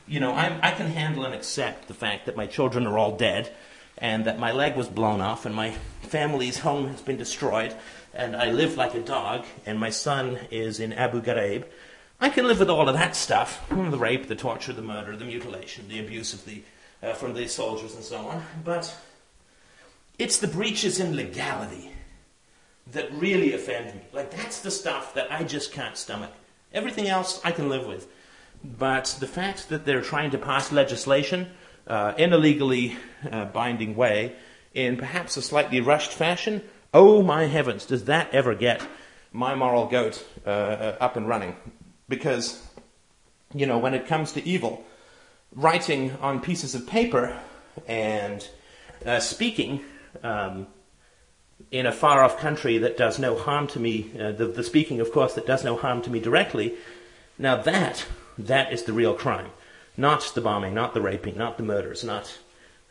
you 0.06 0.20
know, 0.20 0.34
I'm, 0.34 0.58
i 0.62 0.70
can 0.70 0.88
handle 0.88 1.24
and 1.24 1.34
accept 1.34 1.88
the 1.88 1.94
fact 1.94 2.26
that 2.26 2.36
my 2.36 2.46
children 2.46 2.86
are 2.86 2.98
all 2.98 3.16
dead 3.16 3.50
and 3.98 4.24
that 4.26 4.38
my 4.38 4.52
leg 4.52 4.76
was 4.76 4.88
blown 4.88 5.20
off 5.20 5.46
and 5.46 5.54
my 5.54 5.70
family's 6.02 6.58
home 6.58 6.88
has 6.88 7.00
been 7.00 7.16
destroyed 7.16 7.74
and 8.12 8.36
I 8.36 8.50
live 8.50 8.76
like 8.76 8.94
a 8.94 9.00
dog 9.00 9.44
and 9.66 9.78
my 9.78 9.90
son 9.90 10.38
is 10.50 10.80
in 10.80 10.92
Abu 10.92 11.22
Ghraib. 11.22 11.64
I 12.20 12.28
can 12.28 12.46
live 12.46 12.58
with 12.58 12.70
all 12.70 12.88
of 12.88 12.94
that 12.94 13.16
stuff 13.16 13.66
the 13.70 13.98
rape, 13.98 14.28
the 14.28 14.36
torture, 14.36 14.72
the 14.72 14.82
murder, 14.82 15.16
the 15.16 15.24
mutilation, 15.24 15.88
the 15.88 16.00
abuse 16.00 16.32
of 16.32 16.44
the, 16.44 16.62
uh, 17.02 17.14
from 17.14 17.34
the 17.34 17.48
soldiers 17.48 17.94
and 17.94 18.04
so 18.04 18.18
on. 18.18 18.44
But 18.64 18.94
it's 20.18 20.38
the 20.38 20.48
breaches 20.48 21.00
in 21.00 21.16
legality 21.16 21.90
that 22.92 23.12
really 23.14 23.52
offend 23.52 23.94
me. 23.94 24.00
Like, 24.12 24.30
that's 24.30 24.60
the 24.60 24.70
stuff 24.70 25.14
that 25.14 25.32
I 25.32 25.42
just 25.44 25.72
can't 25.72 25.96
stomach. 25.96 26.30
Everything 26.72 27.08
else 27.08 27.40
I 27.44 27.50
can 27.50 27.68
live 27.68 27.86
with. 27.86 28.06
But 28.62 29.16
the 29.20 29.26
fact 29.26 29.68
that 29.68 29.84
they're 29.84 30.00
trying 30.00 30.30
to 30.30 30.38
pass 30.38 30.72
legislation 30.72 31.50
uh, 31.86 32.14
in 32.16 32.32
a 32.32 32.38
legally 32.38 32.96
uh, 33.30 33.46
binding 33.46 33.96
way, 33.96 34.36
in 34.72 34.96
perhaps 34.96 35.36
a 35.36 35.42
slightly 35.42 35.80
rushed 35.80 36.12
fashion, 36.12 36.62
oh 36.92 37.22
my 37.22 37.44
heavens, 37.44 37.86
does 37.86 38.04
that 38.04 38.32
ever 38.32 38.54
get 38.54 38.86
my 39.32 39.54
moral 39.54 39.86
goat 39.86 40.24
uh, 40.46 40.50
uh, 40.50 40.96
up 41.00 41.16
and 41.16 41.28
running? 41.28 41.56
Because, 42.08 42.62
you 43.54 43.66
know, 43.66 43.78
when 43.78 43.94
it 43.94 44.06
comes 44.06 44.32
to 44.32 44.46
evil, 44.46 44.84
writing 45.54 46.16
on 46.20 46.40
pieces 46.40 46.74
of 46.74 46.86
paper 46.86 47.38
and 47.86 48.48
uh, 49.04 49.20
speaking 49.20 49.80
um, 50.22 50.66
in 51.70 51.86
a 51.86 51.92
far 51.92 52.22
off 52.22 52.38
country 52.38 52.78
that 52.78 52.96
does 52.96 53.18
no 53.18 53.36
harm 53.36 53.66
to 53.68 53.80
me, 53.80 54.10
uh, 54.18 54.32
the, 54.32 54.46
the 54.46 54.64
speaking, 54.64 55.00
of 55.00 55.12
course, 55.12 55.34
that 55.34 55.46
does 55.46 55.64
no 55.64 55.76
harm 55.76 56.02
to 56.02 56.10
me 56.10 56.20
directly, 56.20 56.74
now 57.38 57.56
that 57.56 58.04
that 58.38 58.72
is 58.72 58.84
the 58.84 58.92
real 58.92 59.14
crime. 59.14 59.50
Not 59.96 60.32
the 60.34 60.40
bombing, 60.40 60.74
not 60.74 60.94
the 60.94 61.00
raping, 61.00 61.36
not 61.36 61.56
the 61.56 61.62
murders, 61.62 62.02
not 62.02 62.38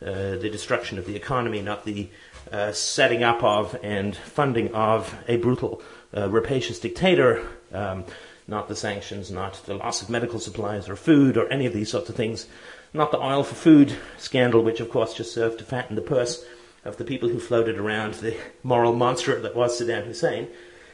uh, 0.02 0.36
the 0.36 0.50
destruction 0.50 0.98
of 0.98 1.06
the 1.06 1.16
economy, 1.16 1.60
not 1.60 1.84
the 1.84 2.08
uh, 2.50 2.72
setting 2.72 3.22
up 3.22 3.42
of 3.42 3.76
and 3.82 4.16
funding 4.16 4.74
of 4.74 5.14
a 5.28 5.36
brutal, 5.36 5.82
uh, 6.16 6.28
rapacious 6.28 6.78
dictator, 6.78 7.46
um, 7.72 8.04
not 8.46 8.68
the 8.68 8.76
sanctions, 8.76 9.30
not 9.30 9.54
the 9.66 9.74
loss 9.74 10.02
of 10.02 10.10
medical 10.10 10.38
supplies 10.38 10.88
or 10.88 10.96
food 10.96 11.36
or 11.36 11.50
any 11.50 11.66
of 11.66 11.72
these 11.72 11.90
sorts 11.90 12.08
of 12.08 12.16
things, 12.16 12.46
not 12.92 13.10
the 13.10 13.18
oil 13.18 13.42
for 13.42 13.54
food 13.54 13.96
scandal, 14.18 14.62
which 14.62 14.80
of 14.80 14.90
course 14.90 15.14
just 15.14 15.32
served 15.32 15.58
to 15.58 15.64
fatten 15.64 15.96
the 15.96 16.02
purse 16.02 16.44
of 16.84 16.96
the 16.96 17.04
people 17.04 17.28
who 17.28 17.40
floated 17.40 17.78
around 17.78 18.14
the 18.14 18.36
moral 18.62 18.94
monster 18.94 19.40
that 19.40 19.56
was 19.56 19.80
Saddam 19.80 20.04
Hussein. 20.04 20.48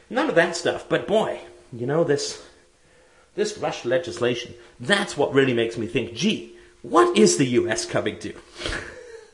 None 0.09 0.29
of 0.29 0.35
that 0.35 0.55
stuff. 0.55 0.87
But 0.87 1.07
boy, 1.07 1.41
you 1.73 1.85
know, 1.85 2.03
this 2.03 2.45
this 3.35 3.57
rushed 3.57 3.85
legislation, 3.85 4.53
that's 4.79 5.15
what 5.15 5.33
really 5.33 5.53
makes 5.53 5.77
me 5.77 5.87
think, 5.87 6.13
gee, 6.13 6.55
what 6.81 7.17
is 7.17 7.37
the 7.37 7.45
US 7.45 7.85
coming 7.85 8.19
to? 8.19 8.33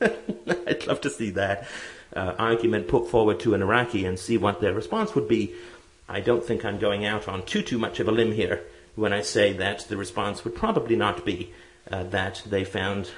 I'd 0.00 0.86
love 0.86 1.00
to 1.00 1.10
see 1.10 1.30
that 1.30 1.66
uh, 2.14 2.34
argument 2.38 2.88
put 2.88 3.10
forward 3.10 3.40
to 3.40 3.54
an 3.54 3.62
Iraqi 3.62 4.04
and 4.04 4.18
see 4.18 4.38
what 4.38 4.60
their 4.60 4.74
response 4.74 5.14
would 5.14 5.28
be. 5.28 5.52
I 6.08 6.20
don't 6.20 6.44
think 6.44 6.64
I'm 6.64 6.78
going 6.78 7.04
out 7.04 7.28
on 7.28 7.44
too 7.44 7.62
too 7.62 7.78
much 7.78 8.00
of 8.00 8.08
a 8.08 8.12
limb 8.12 8.32
here 8.32 8.64
when 8.94 9.12
I 9.12 9.22
say 9.22 9.52
that 9.54 9.80
the 9.88 9.96
response 9.96 10.44
would 10.44 10.54
probably 10.54 10.96
not 10.96 11.24
be 11.24 11.52
uh, 11.90 12.04
that 12.04 12.42
they 12.46 12.64
found 12.64 13.10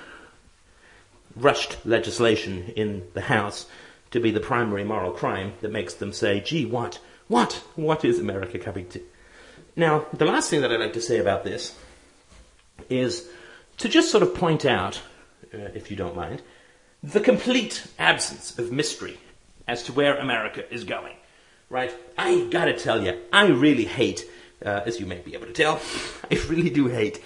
rushed 1.36 1.84
legislation 1.86 2.72
in 2.76 3.04
the 3.14 3.22
House 3.22 3.66
to 4.10 4.20
be 4.20 4.30
the 4.30 4.40
primary 4.40 4.84
moral 4.84 5.12
crime 5.12 5.52
that 5.60 5.70
makes 5.70 5.94
them 5.94 6.12
say, 6.12 6.40
gee, 6.40 6.66
what, 6.66 6.98
what, 7.28 7.62
what 7.76 8.04
is 8.04 8.18
America 8.18 8.58
coming 8.58 8.88
to? 8.88 9.00
Now, 9.76 10.06
the 10.12 10.24
last 10.24 10.50
thing 10.50 10.62
that 10.62 10.72
I'd 10.72 10.80
like 10.80 10.94
to 10.94 11.00
say 11.00 11.18
about 11.18 11.44
this 11.44 11.76
is 12.88 13.28
to 13.78 13.88
just 13.88 14.10
sort 14.10 14.22
of 14.22 14.34
point 14.34 14.64
out, 14.64 15.00
uh, 15.54 15.58
if 15.74 15.90
you 15.90 15.96
don't 15.96 16.16
mind, 16.16 16.42
the 17.02 17.20
complete 17.20 17.86
absence 17.98 18.58
of 18.58 18.72
mystery 18.72 19.18
as 19.66 19.84
to 19.84 19.92
where 19.92 20.16
America 20.16 20.70
is 20.72 20.84
going. 20.84 21.14
Right? 21.68 21.94
I 22.18 22.48
gotta 22.50 22.74
tell 22.74 23.02
you, 23.02 23.20
I 23.32 23.46
really 23.46 23.84
hate, 23.84 24.28
uh, 24.64 24.80
as 24.84 24.98
you 24.98 25.06
may 25.06 25.18
be 25.18 25.34
able 25.34 25.46
to 25.46 25.52
tell, 25.52 25.80
I 26.30 26.34
really 26.48 26.70
do 26.70 26.88
hate 26.88 27.22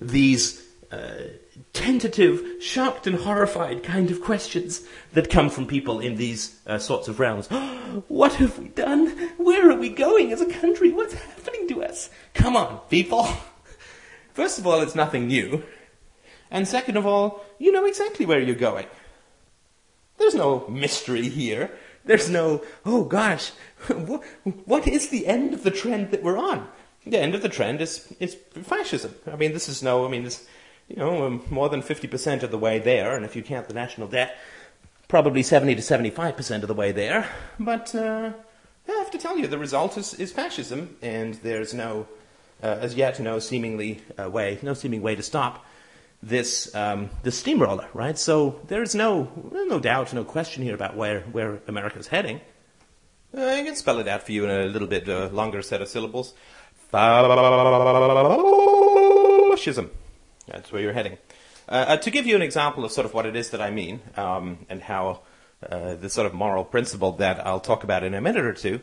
these 0.00 0.66
uh, 0.90 1.28
tentative, 1.72 2.62
shocked, 2.62 3.06
and 3.06 3.16
horrified 3.16 3.82
kind 3.82 4.10
of 4.10 4.20
questions 4.20 4.82
that 5.12 5.30
come 5.30 5.50
from 5.50 5.66
people 5.66 6.00
in 6.00 6.16
these 6.16 6.60
uh, 6.66 6.78
sorts 6.78 7.08
of 7.08 7.20
realms. 7.20 7.48
what 8.08 8.34
have 8.34 8.58
we 8.58 8.68
done? 8.68 9.08
Where 9.36 9.70
are 9.70 9.78
we 9.78 9.90
going 9.90 10.32
as 10.32 10.40
a 10.40 10.50
country? 10.50 10.92
What's 10.92 11.14
happening 11.14 11.68
to 11.68 11.84
us? 11.84 12.10
Come 12.34 12.56
on, 12.56 12.80
people. 12.90 13.28
First 14.32 14.58
of 14.58 14.66
all, 14.66 14.80
it's 14.80 14.94
nothing 14.94 15.26
new. 15.28 15.62
And 16.50 16.66
second 16.66 16.96
of 16.96 17.06
all, 17.06 17.44
you 17.58 17.72
know 17.72 17.86
exactly 17.86 18.26
where 18.26 18.40
you're 18.40 18.54
going. 18.54 18.86
There's 20.18 20.34
no 20.34 20.66
mystery 20.68 21.28
here. 21.28 21.70
There's 22.04 22.28
no, 22.28 22.62
oh 22.84 23.04
gosh, 23.04 23.50
what 24.64 24.86
is 24.86 25.08
the 25.08 25.26
end 25.26 25.54
of 25.54 25.62
the 25.62 25.70
trend 25.70 26.10
that 26.10 26.22
we're 26.22 26.38
on? 26.38 26.68
The 27.06 27.18
end 27.18 27.34
of 27.34 27.42
the 27.42 27.48
trend 27.48 27.80
is, 27.80 28.12
is 28.20 28.36
fascism. 28.62 29.14
I 29.30 29.36
mean, 29.36 29.52
this 29.52 29.68
is 29.68 29.82
no, 29.82 30.06
I 30.06 30.08
mean, 30.08 30.24
this, 30.24 30.46
you 30.88 30.96
know, 30.96 31.26
um, 31.26 31.42
more 31.50 31.68
than 31.68 31.82
50% 31.82 32.42
of 32.42 32.50
the 32.50 32.58
way 32.58 32.78
there, 32.78 33.16
and 33.16 33.24
if 33.24 33.34
you 33.36 33.42
count 33.42 33.68
the 33.68 33.74
national 33.74 34.08
debt, 34.08 34.36
probably 35.08 35.42
70 35.42 35.74
to 35.76 35.82
75% 35.82 36.62
of 36.62 36.68
the 36.68 36.74
way 36.74 36.92
there. 36.92 37.28
But 37.58 37.94
uh, 37.94 38.32
I 38.88 38.92
have 38.92 39.10
to 39.12 39.18
tell 39.18 39.38
you, 39.38 39.46
the 39.46 39.58
result 39.58 39.96
is, 39.96 40.14
is 40.14 40.32
fascism, 40.32 40.96
and 41.02 41.34
there's 41.34 41.72
no, 41.74 42.06
uh, 42.62 42.78
as 42.80 42.94
yet, 42.94 43.20
no 43.20 43.38
seemingly 43.38 44.02
uh, 44.22 44.28
way, 44.28 44.58
no 44.62 44.74
seeming 44.74 45.02
way 45.02 45.14
to 45.14 45.22
stop 45.22 45.64
this 46.22 46.74
um, 46.74 47.10
this 47.22 47.38
steamroller, 47.38 47.86
right? 47.92 48.18
So 48.18 48.60
there's 48.68 48.94
no 48.94 49.30
no 49.52 49.78
doubt, 49.78 50.14
no 50.14 50.24
question 50.24 50.62
here 50.62 50.74
about 50.74 50.96
where 50.96 51.20
where 51.20 51.60
America's 51.66 52.06
heading. 52.06 52.40
Uh, 53.36 53.44
I 53.44 53.62
can 53.62 53.76
spell 53.76 53.98
it 53.98 54.08
out 54.08 54.22
for 54.22 54.32
you 54.32 54.44
in 54.44 54.50
a 54.50 54.64
little 54.64 54.88
bit 54.88 55.08
uh, 55.08 55.28
longer 55.32 55.60
set 55.60 55.82
of 55.82 55.88
syllables. 55.88 56.34
Fascism. 59.50 59.90
That's 60.46 60.72
where 60.72 60.82
you're 60.82 60.92
heading. 60.92 61.18
Uh, 61.68 61.84
uh, 61.88 61.96
to 61.96 62.10
give 62.10 62.26
you 62.26 62.36
an 62.36 62.42
example 62.42 62.84
of 62.84 62.92
sort 62.92 63.06
of 63.06 63.14
what 63.14 63.26
it 63.26 63.36
is 63.36 63.50
that 63.50 63.60
I 63.60 63.70
mean, 63.70 64.00
um, 64.16 64.66
and 64.68 64.82
how 64.82 65.20
uh, 65.70 65.94
the 65.94 66.10
sort 66.10 66.26
of 66.26 66.34
moral 66.34 66.64
principle 66.64 67.12
that 67.12 67.44
I'll 67.46 67.60
talk 67.60 67.84
about 67.84 68.04
in 68.04 68.14
a 68.14 68.20
minute 68.20 68.44
or 68.44 68.52
two 68.52 68.80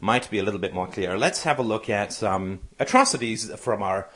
might 0.00 0.30
be 0.30 0.38
a 0.38 0.42
little 0.42 0.60
bit 0.60 0.72
more 0.72 0.86
clear, 0.86 1.18
let's 1.18 1.42
have 1.44 1.58
a 1.58 1.62
look 1.62 1.90
at 1.90 2.12
some 2.12 2.60
atrocities 2.78 3.52
from 3.56 3.82
our 3.82 4.08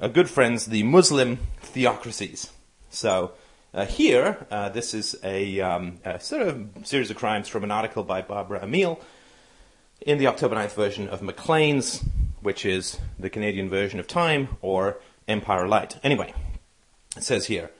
uh, 0.00 0.08
good 0.08 0.30
friends, 0.30 0.66
the 0.66 0.82
Muslim 0.84 1.38
theocracies. 1.60 2.52
So, 2.90 3.32
uh, 3.74 3.84
here, 3.86 4.46
uh, 4.52 4.68
this 4.68 4.94
is 4.94 5.16
a, 5.24 5.60
um, 5.60 5.98
a, 6.04 6.20
sort 6.20 6.42
of 6.42 6.68
series 6.84 7.10
of 7.10 7.16
crimes 7.16 7.48
from 7.48 7.64
an 7.64 7.72
article 7.72 8.04
by 8.04 8.22
Barbara 8.22 8.60
Amiel 8.62 9.00
in 10.00 10.18
the 10.18 10.28
October 10.28 10.54
9th 10.54 10.74
version 10.74 11.08
of 11.08 11.22
Maclean's, 11.22 12.04
which 12.40 12.64
is 12.64 12.98
the 13.18 13.28
Canadian 13.28 13.68
version 13.68 13.98
of 13.98 14.06
Time 14.06 14.56
or 14.62 15.00
Empire 15.26 15.66
Light. 15.66 15.98
Anyway, 16.04 16.32
it 17.16 17.22
says 17.22 17.46
here 17.46 17.70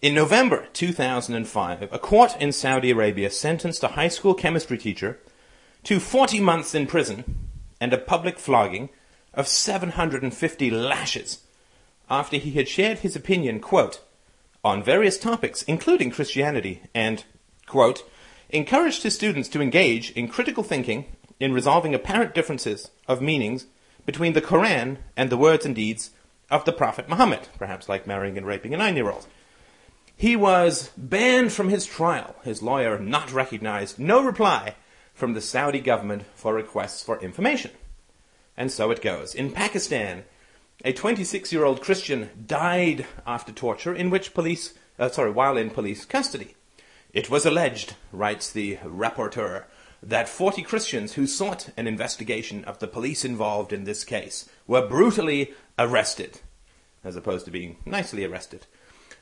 In 0.00 0.14
November 0.14 0.68
2005, 0.72 1.82
a 1.92 1.98
court 1.98 2.36
in 2.40 2.52
Saudi 2.52 2.90
Arabia 2.90 3.30
sentenced 3.30 3.82
a 3.82 3.88
high 3.88 4.08
school 4.08 4.34
chemistry 4.34 4.78
teacher 4.78 5.18
to 5.84 6.00
40 6.00 6.40
months 6.40 6.74
in 6.74 6.86
prison 6.86 7.48
and 7.80 7.92
a 7.92 7.98
public 7.98 8.38
flogging 8.38 8.88
of 9.34 9.46
750 9.46 10.70
lashes 10.70 11.44
after 12.10 12.36
he 12.36 12.52
had 12.52 12.68
shared 12.68 13.00
his 13.00 13.14
opinion, 13.14 13.60
quote, 13.60 14.00
on 14.64 14.82
various 14.82 15.18
topics, 15.18 15.62
including 15.62 16.10
Christianity, 16.10 16.82
and, 16.94 17.24
quote, 17.66 18.02
encouraged 18.50 19.02
his 19.02 19.14
students 19.14 19.48
to 19.50 19.60
engage 19.60 20.10
in 20.12 20.28
critical 20.28 20.64
thinking 20.64 21.04
in 21.38 21.52
resolving 21.52 21.94
apparent 21.94 22.34
differences 22.34 22.90
of 23.06 23.22
meanings 23.22 23.66
between 24.06 24.32
the 24.32 24.42
Quran 24.42 24.96
and 25.16 25.30
the 25.30 25.36
words 25.36 25.66
and 25.66 25.74
deeds 25.74 26.10
of 26.50 26.64
the 26.64 26.72
Prophet 26.72 27.08
Muhammad, 27.08 27.48
perhaps 27.58 27.88
like 27.88 28.06
marrying 28.06 28.36
and 28.36 28.46
raping 28.46 28.74
a 28.74 28.76
nine 28.76 28.96
year 28.96 29.10
old. 29.10 29.26
He 30.16 30.34
was 30.34 30.90
banned 30.96 31.52
from 31.52 31.68
his 31.68 31.86
trial, 31.86 32.34
his 32.42 32.62
lawyer 32.62 32.98
not 32.98 33.32
recognized, 33.32 33.98
no 33.98 34.22
reply 34.22 34.74
from 35.14 35.34
the 35.34 35.40
Saudi 35.40 35.80
government 35.80 36.24
for 36.34 36.54
requests 36.54 37.02
for 37.02 37.20
information. 37.20 37.70
And 38.56 38.72
so 38.72 38.90
it 38.90 39.02
goes. 39.02 39.34
In 39.34 39.52
Pakistan, 39.52 40.24
a 40.84 40.92
26 40.92 41.52
year 41.52 41.64
old 41.64 41.80
Christian 41.80 42.30
died 42.46 43.06
after 43.26 43.52
torture 43.52 43.94
in 43.94 44.10
which 44.10 44.34
police, 44.34 44.74
uh, 44.98 45.08
sorry, 45.08 45.30
while 45.30 45.56
in 45.56 45.70
police 45.70 46.04
custody. 46.04 46.54
It 47.12 47.30
was 47.30 47.46
alleged, 47.46 47.94
writes 48.12 48.50
the 48.50 48.76
rapporteur, 48.78 49.64
that 50.02 50.28
40 50.28 50.62
Christians 50.62 51.14
who 51.14 51.26
sought 51.26 51.70
an 51.76 51.86
investigation 51.86 52.64
of 52.64 52.78
the 52.78 52.86
police 52.86 53.24
involved 53.24 53.72
in 53.72 53.84
this 53.84 54.04
case 54.04 54.48
were 54.66 54.86
brutally 54.86 55.52
arrested, 55.78 56.40
as 57.04 57.16
opposed 57.16 57.44
to 57.44 57.50
being 57.50 57.76
nicely 57.84 58.24
arrested. 58.24 58.66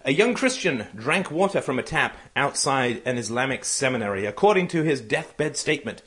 A 0.05 0.13
young 0.13 0.35
Christian 0.35 0.87
drank 0.95 1.31
water 1.31 1.61
from 1.61 1.79
a 1.79 1.83
tap 1.83 2.17
outside 2.37 3.03
an 3.05 3.19
Islamic 3.19 3.65
seminary. 3.65 4.27
According 4.27 4.69
to 4.69 4.83
his 4.83 5.01
deathbed 5.01 5.57
statement, 5.57 6.03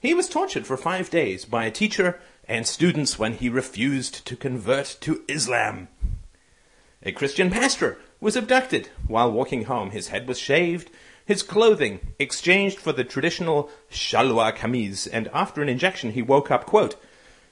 he 0.00 0.14
was 0.14 0.28
tortured 0.28 0.66
for 0.66 0.76
five 0.76 1.10
days 1.10 1.44
by 1.44 1.64
a 1.64 1.70
teacher 1.70 2.18
and 2.48 2.66
students 2.66 3.18
when 3.18 3.34
he 3.34 3.48
refused 3.48 4.24
to 4.26 4.36
convert 4.36 4.96
to 5.00 5.22
Islam. 5.28 5.88
A 7.02 7.12
Christian 7.12 7.50
pastor 7.50 7.98
was 8.20 8.36
abducted 8.36 8.88
while 9.06 9.30
walking 9.30 9.64
home. 9.64 9.90
His 9.90 10.08
head 10.08 10.26
was 10.28 10.38
shaved, 10.38 10.90
his 11.24 11.42
clothing 11.42 12.14
exchanged 12.18 12.78
for 12.78 12.92
the 12.92 13.04
traditional 13.04 13.70
shalwar 13.90 14.54
kameez, 14.56 15.08
and 15.12 15.28
after 15.32 15.62
an 15.62 15.68
injection 15.68 16.12
he 16.12 16.22
woke 16.22 16.50
up, 16.50 16.66
quote, 16.66 16.96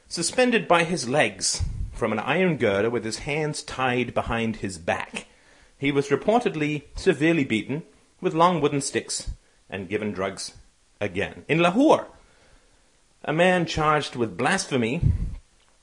suspended 0.09 0.67
by 0.67 0.85
his 0.85 1.09
legs 1.09 1.63
from 1.93 2.13
an 2.13 2.19
iron 2.19 2.57
girder 2.57 2.91
with 2.91 3.05
his 3.05 3.21
hands 3.21 3.63
tied 3.63 4.13
behind 4.15 4.57
his 4.57 4.79
back. 4.79 5.27
He 5.79 5.93
was 5.93 6.09
reportedly 6.09 6.85
severely 6.97 7.45
beaten 7.45 7.85
with 8.21 8.35
long 8.35 8.61
wooden 8.61 8.81
sticks 8.81 9.31
and 9.69 9.89
given 9.89 10.13
drugs 10.13 10.53
again. 11.01 11.45
In 11.49 11.61
Lahore, 11.61 12.09
a 13.25 13.33
man 13.33 13.67
charged 13.67 14.17
with 14.17 14.37
blasphemy 14.37 15.01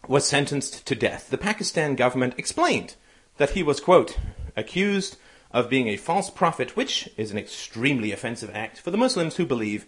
was 0.08 0.28
sentenced 0.28 0.86
to 0.86 0.96
death. 0.96 1.30
The 1.30 1.38
Pakistan 1.38 1.96
government 1.96 2.36
explained 2.38 2.96
that 3.38 3.52
he 3.52 3.64
was, 3.64 3.80
quote, 3.80 4.18
accused 4.56 5.18
of 5.58 5.72
being 5.72 5.88
a 5.88 5.98
false 5.98 6.30
prophet, 6.30 6.76
which 6.76 7.10
is 7.18 7.32
an 7.32 7.38
extremely 7.40 8.12
offensive 8.12 8.52
act 8.54 8.80
for 8.80 8.92
the 8.92 8.98
Muslims 8.98 9.38
who 9.38 9.46
believe 9.46 9.88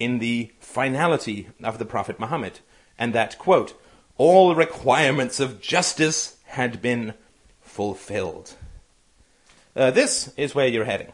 in 0.00 0.18
the 0.18 0.50
finality 0.58 1.46
of 1.62 1.78
the 1.78 1.84
Prophet 1.84 2.18
Muhammad, 2.18 2.58
and 2.98 3.14
that, 3.14 3.38
quote, 3.38 3.80
all 4.16 4.56
requirements 4.56 5.38
of 5.38 5.60
justice 5.60 6.36
had 6.46 6.82
been 6.82 7.14
fulfilled. 7.60 8.54
Uh, 9.76 9.92
this 9.92 10.34
is 10.36 10.52
where 10.52 10.66
you're 10.66 10.84
heading. 10.84 11.12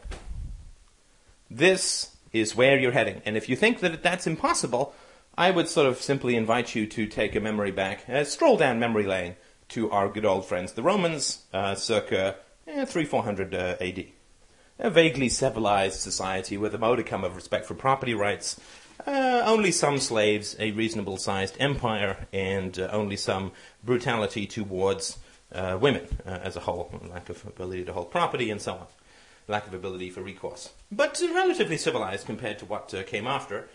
This 1.51 2.15
is 2.33 2.55
where 2.55 2.79
you're 2.79 2.93
heading. 2.93 3.21
And 3.23 3.37
if 3.37 3.47
you 3.49 3.55
think 3.55 3.81
that 3.81 4.01
that's 4.01 4.25
impossible, 4.25 4.95
I 5.37 5.51
would 5.51 5.67
sort 5.67 5.85
of 5.85 6.01
simply 6.01 6.35
invite 6.35 6.73
you 6.73 6.87
to 6.87 7.05
take 7.05 7.35
a 7.35 7.39
memory 7.39 7.71
back, 7.71 8.09
uh, 8.09 8.23
stroll 8.23 8.57
down 8.57 8.79
memory 8.79 9.05
lane 9.05 9.35
to 9.69 9.91
our 9.91 10.09
good 10.09 10.25
old 10.25 10.47
friends, 10.47 10.73
the 10.73 10.81
Romans, 10.81 11.43
uh, 11.53 11.75
circa 11.75 12.37
eh, 12.71 12.85
3 12.85 13.05
400 13.05 13.53
uh, 13.53 13.75
AD. 13.79 14.05
A 14.79 14.89
vaguely 14.89 15.29
civilized 15.29 15.99
society 15.99 16.57
with 16.57 16.73
a 16.73 16.77
modicum 16.77 17.23
of 17.23 17.35
respect 17.35 17.65
for 17.65 17.75
property 17.75 18.13
rights, 18.13 18.59
uh, 19.05 19.43
only 19.45 19.71
some 19.71 19.99
slaves, 19.99 20.55
a 20.59 20.71
reasonable 20.71 21.17
sized 21.17 21.55
empire, 21.59 22.27
and 22.33 22.79
uh, 22.79 22.89
only 22.91 23.15
some 23.15 23.51
brutality 23.83 24.47
towards 24.47 25.17
uh, 25.53 25.77
women 25.79 26.07
as 26.25 26.55
a 26.55 26.61
whole, 26.61 26.91
lack 27.09 27.29
of 27.29 27.45
ability 27.45 27.83
to 27.83 27.93
hold 27.93 28.09
property, 28.09 28.49
and 28.49 28.61
so 28.61 28.73
on. 28.73 28.87
Lack 29.47 29.67
of 29.67 29.73
ability 29.73 30.09
for 30.09 30.21
recourse. 30.21 30.71
But 30.91 31.21
relatively 31.21 31.77
civilized 31.77 32.25
compared 32.25 32.57
to 32.59 32.65
what 32.65 32.93
came 33.07 33.27
after 33.27 33.67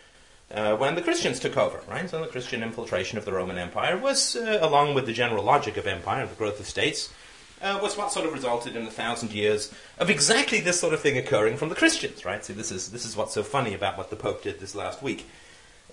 uh, 0.50 0.76
when 0.76 0.94
the 0.94 1.02
Christians 1.02 1.40
took 1.40 1.56
over, 1.56 1.80
right? 1.88 2.08
So 2.08 2.20
the 2.20 2.28
Christian 2.28 2.62
infiltration 2.62 3.18
of 3.18 3.24
the 3.24 3.32
Roman 3.32 3.58
Empire 3.58 3.96
was, 3.96 4.36
uh, 4.36 4.58
along 4.60 4.94
with 4.94 5.06
the 5.06 5.12
general 5.12 5.42
logic 5.42 5.76
of 5.76 5.86
empire 5.86 6.26
the 6.26 6.34
growth 6.34 6.60
of 6.60 6.66
states, 6.66 7.12
uh, 7.62 7.78
was 7.82 7.96
what 7.96 8.12
sort 8.12 8.26
of 8.26 8.32
resulted 8.32 8.76
in 8.76 8.86
a 8.86 8.90
thousand 8.90 9.32
years 9.32 9.72
of 9.98 10.10
exactly 10.10 10.60
this 10.60 10.78
sort 10.78 10.92
of 10.92 11.00
thing 11.00 11.16
occurring 11.16 11.56
from 11.56 11.68
the 11.68 11.74
Christians, 11.74 12.24
right? 12.24 12.44
See, 12.44 12.52
this 12.52 12.70
is 12.70 12.90
this 12.90 13.04
is 13.04 13.16
what's 13.16 13.34
so 13.34 13.42
funny 13.42 13.74
about 13.74 13.96
what 13.96 14.10
the 14.10 14.16
Pope 14.16 14.42
did 14.42 14.60
this 14.60 14.74
last 14.74 15.02
week, 15.02 15.26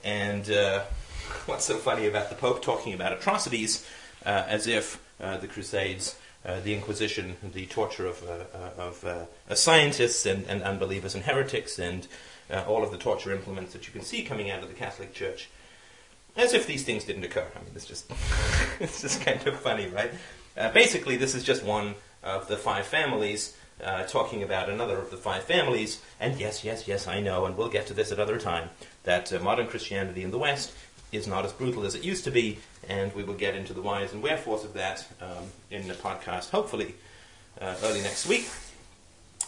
and 0.03 0.49
uh, 0.49 0.83
what's 1.45 1.65
so 1.65 1.77
funny 1.77 2.07
about 2.07 2.29
the 2.29 2.35
Pope 2.35 2.61
talking 2.61 2.93
about 2.93 3.13
atrocities 3.13 3.87
uh, 4.25 4.43
as 4.47 4.67
if 4.67 5.01
uh, 5.21 5.37
the 5.37 5.47
Crusades. 5.47 6.17
the 6.43 6.73
Inquisition, 6.73 7.37
the 7.53 7.65
torture 7.67 8.05
of, 8.05 8.21
of 8.77 9.57
scientists 9.57 10.25
and, 10.25 10.45
and 10.47 10.61
unbelievers 10.61 11.15
and 11.15 11.23
heretics, 11.23 11.79
and 11.79 12.05
uh, 12.51 12.63
all 12.67 12.83
of 12.83 12.91
the 12.91 12.97
torture 12.97 13.31
implements 13.31 13.73
that 13.73 13.87
you 13.87 13.93
can 13.93 14.01
see 14.01 14.23
coming 14.23 14.51
out 14.51 14.61
of 14.61 14.69
the 14.69 14.75
Catholic 14.75 15.13
Church. 15.13 15.49
As 16.35 16.53
if 16.53 16.65
these 16.65 16.83
things 16.83 17.03
didn't 17.03 17.23
occur. 17.23 17.47
I 17.55 17.59
mean, 17.59 17.71
it's 17.75 17.85
just, 17.85 18.11
it's 18.79 19.01
just 19.01 19.21
kind 19.21 19.45
of 19.47 19.59
funny, 19.59 19.87
right? 19.87 20.11
Uh, 20.57 20.71
basically, 20.71 21.17
this 21.17 21.35
is 21.35 21.43
just 21.43 21.63
one 21.63 21.95
of 22.23 22.47
the 22.47 22.57
five 22.57 22.85
families 22.85 23.55
uh, 23.83 24.03
talking 24.03 24.43
about 24.43 24.69
another 24.69 24.97
of 24.97 25.11
the 25.11 25.17
five 25.17 25.43
families. 25.43 26.01
And 26.19 26.39
yes, 26.39 26.63
yes, 26.63 26.87
yes, 26.87 27.07
I 27.07 27.19
know, 27.19 27.45
and 27.45 27.57
we'll 27.57 27.69
get 27.69 27.87
to 27.87 27.93
this 27.93 28.11
at 28.11 28.19
other 28.19 28.39
time, 28.39 28.69
that 29.03 29.33
uh, 29.33 29.39
modern 29.39 29.67
Christianity 29.67 30.23
in 30.23 30.31
the 30.31 30.37
West 30.37 30.71
is 31.11 31.27
not 31.27 31.45
as 31.45 31.51
brutal 31.53 31.85
as 31.85 31.95
it 31.95 32.03
used 32.03 32.23
to 32.23 32.31
be, 32.31 32.59
and 32.87 33.13
we 33.13 33.23
will 33.23 33.33
get 33.35 33.55
into 33.55 33.73
the 33.73 33.81
whys 33.81 34.13
and 34.13 34.23
wherefores 34.23 34.63
of 34.63 34.73
that 34.73 35.05
um, 35.21 35.45
in 35.69 35.87
the 35.87 35.93
podcast, 35.93 36.49
hopefully 36.49 36.95
uh, 37.61 37.75
early 37.83 38.01
next 38.01 38.27
week. 38.27 38.49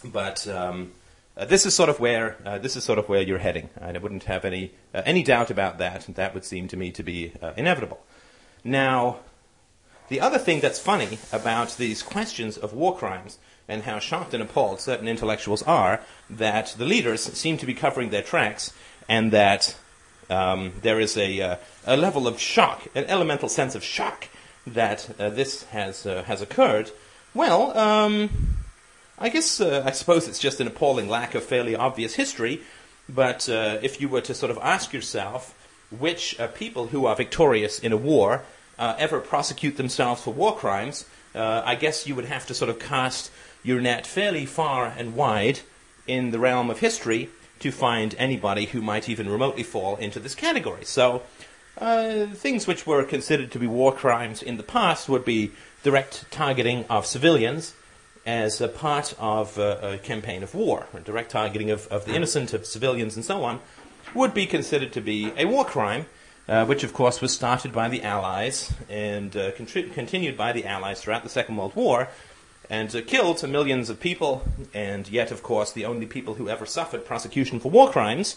But 0.04 0.46
um, 0.46 0.92
uh, 1.36 1.44
this 1.44 1.66
is 1.66 1.74
sort 1.74 1.88
of 1.88 1.98
where 1.98 2.36
uh, 2.44 2.58
this 2.58 2.76
is 2.76 2.84
sort 2.84 2.98
of 2.98 3.08
where 3.08 3.22
you're 3.22 3.38
heading. 3.38 3.68
And 3.80 3.96
I 3.96 4.00
wouldn't 4.00 4.24
have 4.24 4.44
any 4.44 4.72
uh, 4.94 5.02
any 5.04 5.22
doubt 5.22 5.50
about 5.50 5.78
that. 5.78 6.06
That 6.14 6.34
would 6.34 6.44
seem 6.44 6.68
to 6.68 6.76
me 6.76 6.90
to 6.92 7.02
be 7.02 7.32
uh, 7.42 7.52
inevitable. 7.56 8.00
Now, 8.62 9.18
the 10.08 10.20
other 10.20 10.38
thing 10.38 10.60
that's 10.60 10.78
funny 10.78 11.18
about 11.32 11.76
these 11.76 12.02
questions 12.02 12.56
of 12.56 12.72
war 12.72 12.96
crimes 12.96 13.38
and 13.68 13.82
how 13.82 13.98
shocked 13.98 14.34
and 14.34 14.42
appalled 14.42 14.80
certain 14.80 15.08
intellectuals 15.08 15.62
are 15.62 16.00
that 16.30 16.74
the 16.78 16.84
leaders 16.84 17.22
seem 17.22 17.56
to 17.58 17.66
be 17.66 17.74
covering 17.74 18.10
their 18.10 18.22
tracks 18.22 18.72
and 19.08 19.32
that 19.32 19.76
um, 20.30 20.72
there 20.82 21.00
is 21.00 21.16
a, 21.16 21.40
uh, 21.40 21.56
a 21.86 21.96
level 21.96 22.26
of 22.26 22.40
shock, 22.40 22.86
an 22.94 23.04
elemental 23.04 23.48
sense 23.48 23.74
of 23.74 23.82
shock 23.82 24.28
that 24.66 25.08
uh, 25.20 25.30
this 25.30 25.64
has 25.64 26.02
has 26.02 26.42
occurred. 26.42 26.90
Well. 27.34 27.76
Um, 27.76 28.56
I 29.18 29.30
guess 29.30 29.60
uh, 29.60 29.82
I 29.84 29.92
suppose 29.92 30.28
it's 30.28 30.38
just 30.38 30.60
an 30.60 30.66
appalling 30.66 31.08
lack 31.08 31.34
of 31.34 31.42
fairly 31.42 31.74
obvious 31.74 32.14
history. 32.14 32.60
But 33.08 33.48
uh, 33.48 33.78
if 33.82 34.00
you 34.00 34.08
were 34.08 34.20
to 34.22 34.34
sort 34.34 34.50
of 34.50 34.58
ask 34.60 34.92
yourself 34.92 35.54
which 35.90 36.38
uh, 36.38 36.48
people 36.48 36.88
who 36.88 37.06
are 37.06 37.14
victorious 37.14 37.78
in 37.78 37.92
a 37.92 37.96
war 37.96 38.44
uh, 38.78 38.94
ever 38.98 39.20
prosecute 39.20 39.76
themselves 39.76 40.22
for 40.22 40.32
war 40.32 40.56
crimes, 40.56 41.06
uh, 41.34 41.62
I 41.64 41.74
guess 41.74 42.06
you 42.06 42.14
would 42.14 42.26
have 42.26 42.46
to 42.46 42.54
sort 42.54 42.70
of 42.70 42.78
cast 42.78 43.30
your 43.62 43.80
net 43.80 44.06
fairly 44.06 44.46
far 44.46 44.86
and 44.86 45.14
wide 45.14 45.60
in 46.06 46.30
the 46.30 46.38
realm 46.38 46.70
of 46.70 46.80
history 46.80 47.30
to 47.58 47.70
find 47.72 48.14
anybody 48.18 48.66
who 48.66 48.80
might 48.80 49.08
even 49.08 49.28
remotely 49.28 49.62
fall 49.62 49.96
into 49.96 50.20
this 50.20 50.34
category. 50.34 50.84
So, 50.84 51.22
uh, 51.78 52.26
things 52.26 52.66
which 52.66 52.86
were 52.86 53.04
considered 53.04 53.50
to 53.52 53.58
be 53.58 53.66
war 53.66 53.92
crimes 53.92 54.42
in 54.42 54.56
the 54.56 54.62
past 54.62 55.08
would 55.08 55.24
be 55.24 55.52
direct 55.82 56.30
targeting 56.30 56.84
of 56.88 57.06
civilians 57.06 57.74
as 58.24 58.60
a 58.60 58.68
part 58.68 59.14
of 59.18 59.58
a, 59.58 59.94
a 59.94 59.98
campaign 59.98 60.42
of 60.42 60.54
war, 60.54 60.86
direct 61.04 61.30
targeting 61.30 61.70
of, 61.70 61.86
of, 61.88 62.06
the 62.06 62.14
innocent, 62.14 62.52
of 62.52 62.66
civilians, 62.66 63.14
and 63.14 63.24
so 63.24 63.44
on, 63.44 63.60
would 64.14 64.34
be 64.34 64.46
considered 64.46 64.92
to 64.92 65.00
be 65.00 65.32
a 65.36 65.44
war 65.44 65.64
crime, 65.64 66.06
uh, 66.48 66.64
which 66.64 66.84
of 66.84 66.92
course 66.92 67.20
was 67.20 67.34
started 67.34 67.72
by 67.72 67.88
the 67.88 68.02
Allies 68.02 68.72
and 68.88 69.36
uh, 69.36 69.52
contri- 69.52 69.92
continued 69.92 70.36
by 70.36 70.52
the 70.52 70.64
Allies 70.64 71.00
throughout 71.00 71.22
the 71.22 71.28
Second 71.28 71.56
World 71.56 71.74
War, 71.74 72.08
and 72.70 72.94
uh, 72.94 73.00
killed 73.06 73.48
millions 73.48 73.90
of 73.90 74.00
people, 74.00 74.42
and 74.74 75.08
yet, 75.08 75.30
of 75.30 75.42
course, 75.42 75.72
the 75.72 75.84
only 75.84 76.06
people 76.06 76.34
who 76.34 76.48
ever 76.48 76.66
suffered 76.66 77.04
prosecution 77.04 77.60
for 77.60 77.70
war 77.70 77.90
crimes 77.90 78.36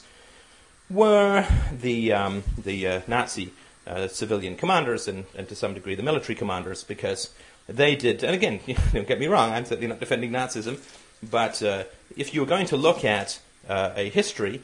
were 0.90 1.46
the, 1.72 2.12
um, 2.14 2.44
the 2.64 2.88
uh, 2.88 3.02
Nazi 3.08 3.54
uh, 3.86 4.08
civilian 4.08 4.56
commanders 4.56 5.08
and, 5.08 5.26
and 5.36 5.48
to 5.48 5.56
some 5.56 5.74
degree 5.74 5.96
the 5.96 6.04
military 6.04 6.36
commanders 6.36 6.84
because 6.84 7.34
they 7.68 7.96
did, 7.96 8.24
and 8.24 8.36
again, 8.36 8.60
don't 8.94 9.08
get 9.08 9.20
me 9.20 9.28
wrong, 9.28 9.52
I'm 9.52 9.66
certainly 9.66 9.88
not 9.88 10.00
defending 10.00 10.32
Nazism, 10.32 10.80
but 11.28 11.62
uh, 11.62 11.84
if 12.16 12.34
you 12.34 12.42
were 12.42 12.48
going 12.48 12.66
to 12.68 12.78
look 12.78 13.06
at 13.06 13.40
a 13.68 14.10
history, 14.10 14.62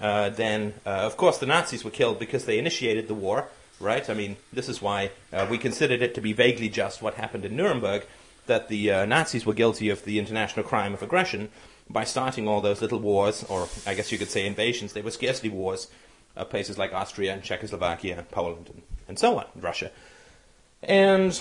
uh, 0.00 0.30
then 0.30 0.74
uh, 0.86 0.90
of 0.90 1.16
course 1.16 1.38
the 1.38 1.46
Nazis 1.46 1.84
were 1.84 1.90
killed 1.90 2.18
because 2.18 2.44
they 2.44 2.58
initiated 2.58 3.08
the 3.08 3.14
war, 3.14 3.48
right? 3.80 4.08
I 4.08 4.14
mean, 4.14 4.36
this 4.52 4.68
is 4.68 4.80
why 4.82 5.10
uh, 5.32 5.46
we 5.50 5.58
considered 5.58 6.02
it 6.02 6.14
to 6.14 6.20
be 6.20 6.32
vaguely 6.32 6.68
just 6.68 7.02
what 7.02 7.14
happened 7.14 7.44
in 7.44 7.56
Nuremberg, 7.56 8.06
that 8.46 8.68
the 8.68 8.90
uh, 8.90 9.04
Nazis 9.06 9.46
were 9.46 9.54
guilty 9.54 9.90
of 9.90 10.04
the 10.04 10.18
international 10.18 10.66
crime 10.66 10.94
of 10.94 11.02
aggression 11.02 11.48
by 11.88 12.04
starting 12.04 12.48
all 12.48 12.60
those 12.60 12.80
little 12.80 12.98
wars, 12.98 13.44
or 13.48 13.68
I 13.86 13.94
guess 13.94 14.10
you 14.10 14.18
could 14.18 14.30
say 14.30 14.46
invasions. 14.46 14.92
They 14.92 15.02
were 15.02 15.10
scarcely 15.10 15.48
wars, 15.48 15.88
places 16.48 16.78
like 16.78 16.92
Austria 16.92 17.32
and 17.32 17.42
Czechoslovakia 17.42 18.18
and 18.18 18.30
Poland 18.30 18.70
and, 18.72 18.82
and 19.08 19.18
so 19.18 19.38
on, 19.38 19.46
Russia. 19.54 19.90
And 20.82 21.40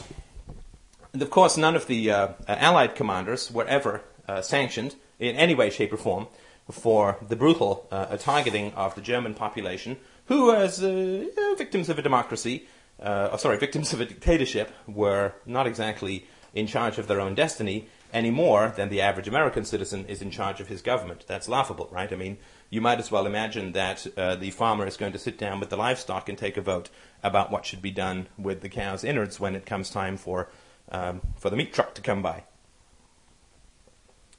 of 1.19 1.29
course, 1.29 1.57
none 1.57 1.75
of 1.75 1.87
the 1.87 2.11
uh, 2.11 2.27
Allied 2.47 2.95
commanders 2.95 3.51
were 3.51 3.65
ever 3.65 4.01
uh, 4.27 4.41
sanctioned 4.41 4.95
in 5.19 5.35
any 5.35 5.55
way, 5.55 5.69
shape, 5.69 5.93
or 5.93 5.97
form 5.97 6.27
for 6.71 7.17
the 7.27 7.35
brutal 7.35 7.87
uh, 7.91 8.17
targeting 8.17 8.73
of 8.73 8.95
the 8.95 9.01
German 9.01 9.33
population, 9.33 9.97
who, 10.25 10.53
as 10.53 10.81
uh, 10.83 11.25
victims 11.57 11.89
of 11.89 11.99
a 11.99 12.01
democracy, 12.01 12.67
uh, 13.01 13.29
oh, 13.31 13.37
sorry, 13.37 13.57
victims 13.57 13.93
of 13.93 14.01
a 14.01 14.05
dictatorship, 14.05 14.71
were 14.87 15.33
not 15.45 15.67
exactly 15.67 16.25
in 16.53 16.67
charge 16.67 16.97
of 16.97 17.07
their 17.07 17.19
own 17.19 17.35
destiny 17.35 17.87
any 18.13 18.29
more 18.29 18.71
than 18.75 18.89
the 18.89 19.01
average 19.01 19.27
American 19.27 19.65
citizen 19.65 20.05
is 20.05 20.21
in 20.21 20.29
charge 20.29 20.61
of 20.61 20.67
his 20.67 20.83
government. 20.83 21.25
That's 21.27 21.49
laughable, 21.49 21.89
right? 21.91 22.11
I 22.13 22.15
mean, 22.15 22.37
you 22.69 22.79
might 22.79 22.99
as 22.99 23.11
well 23.11 23.25
imagine 23.25 23.71
that 23.71 24.05
uh, 24.15 24.35
the 24.35 24.51
farmer 24.51 24.85
is 24.85 24.97
going 24.97 25.13
to 25.13 25.19
sit 25.19 25.37
down 25.37 25.59
with 25.59 25.69
the 25.69 25.77
livestock 25.77 26.29
and 26.29 26.37
take 26.37 26.55
a 26.55 26.61
vote 26.61 26.89
about 27.23 27.51
what 27.51 27.65
should 27.65 27.81
be 27.81 27.91
done 27.91 28.27
with 28.37 28.61
the 28.61 28.69
cow's 28.69 29.03
innards 29.03 29.39
when 29.39 29.55
it 29.55 29.65
comes 29.65 29.89
time 29.89 30.15
for 30.17 30.49
um, 30.91 31.21
for 31.35 31.49
the 31.49 31.55
meat 31.55 31.73
truck 31.73 31.95
to 31.95 32.01
come 32.01 32.21
by. 32.21 32.43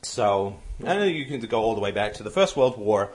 So, 0.02 0.60
and 0.82 1.14
you 1.14 1.26
can 1.26 1.40
go 1.40 1.62
all 1.62 1.74
the 1.74 1.80
way 1.80 1.90
back 1.90 2.14
to 2.14 2.22
the 2.22 2.30
First 2.30 2.56
World 2.56 2.78
War, 2.78 3.12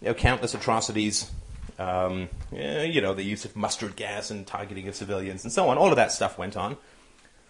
you 0.00 0.08
know, 0.08 0.14
countless 0.14 0.54
atrocities, 0.54 1.30
um, 1.78 2.28
you 2.52 3.00
know, 3.00 3.14
the 3.14 3.22
use 3.22 3.44
of 3.44 3.56
mustard 3.56 3.96
gas 3.96 4.30
and 4.30 4.46
targeting 4.46 4.88
of 4.88 4.94
civilians 4.94 5.44
and 5.44 5.52
so 5.52 5.68
on. 5.68 5.78
All 5.78 5.90
of 5.90 5.96
that 5.96 6.12
stuff 6.12 6.38
went 6.38 6.56
on. 6.56 6.76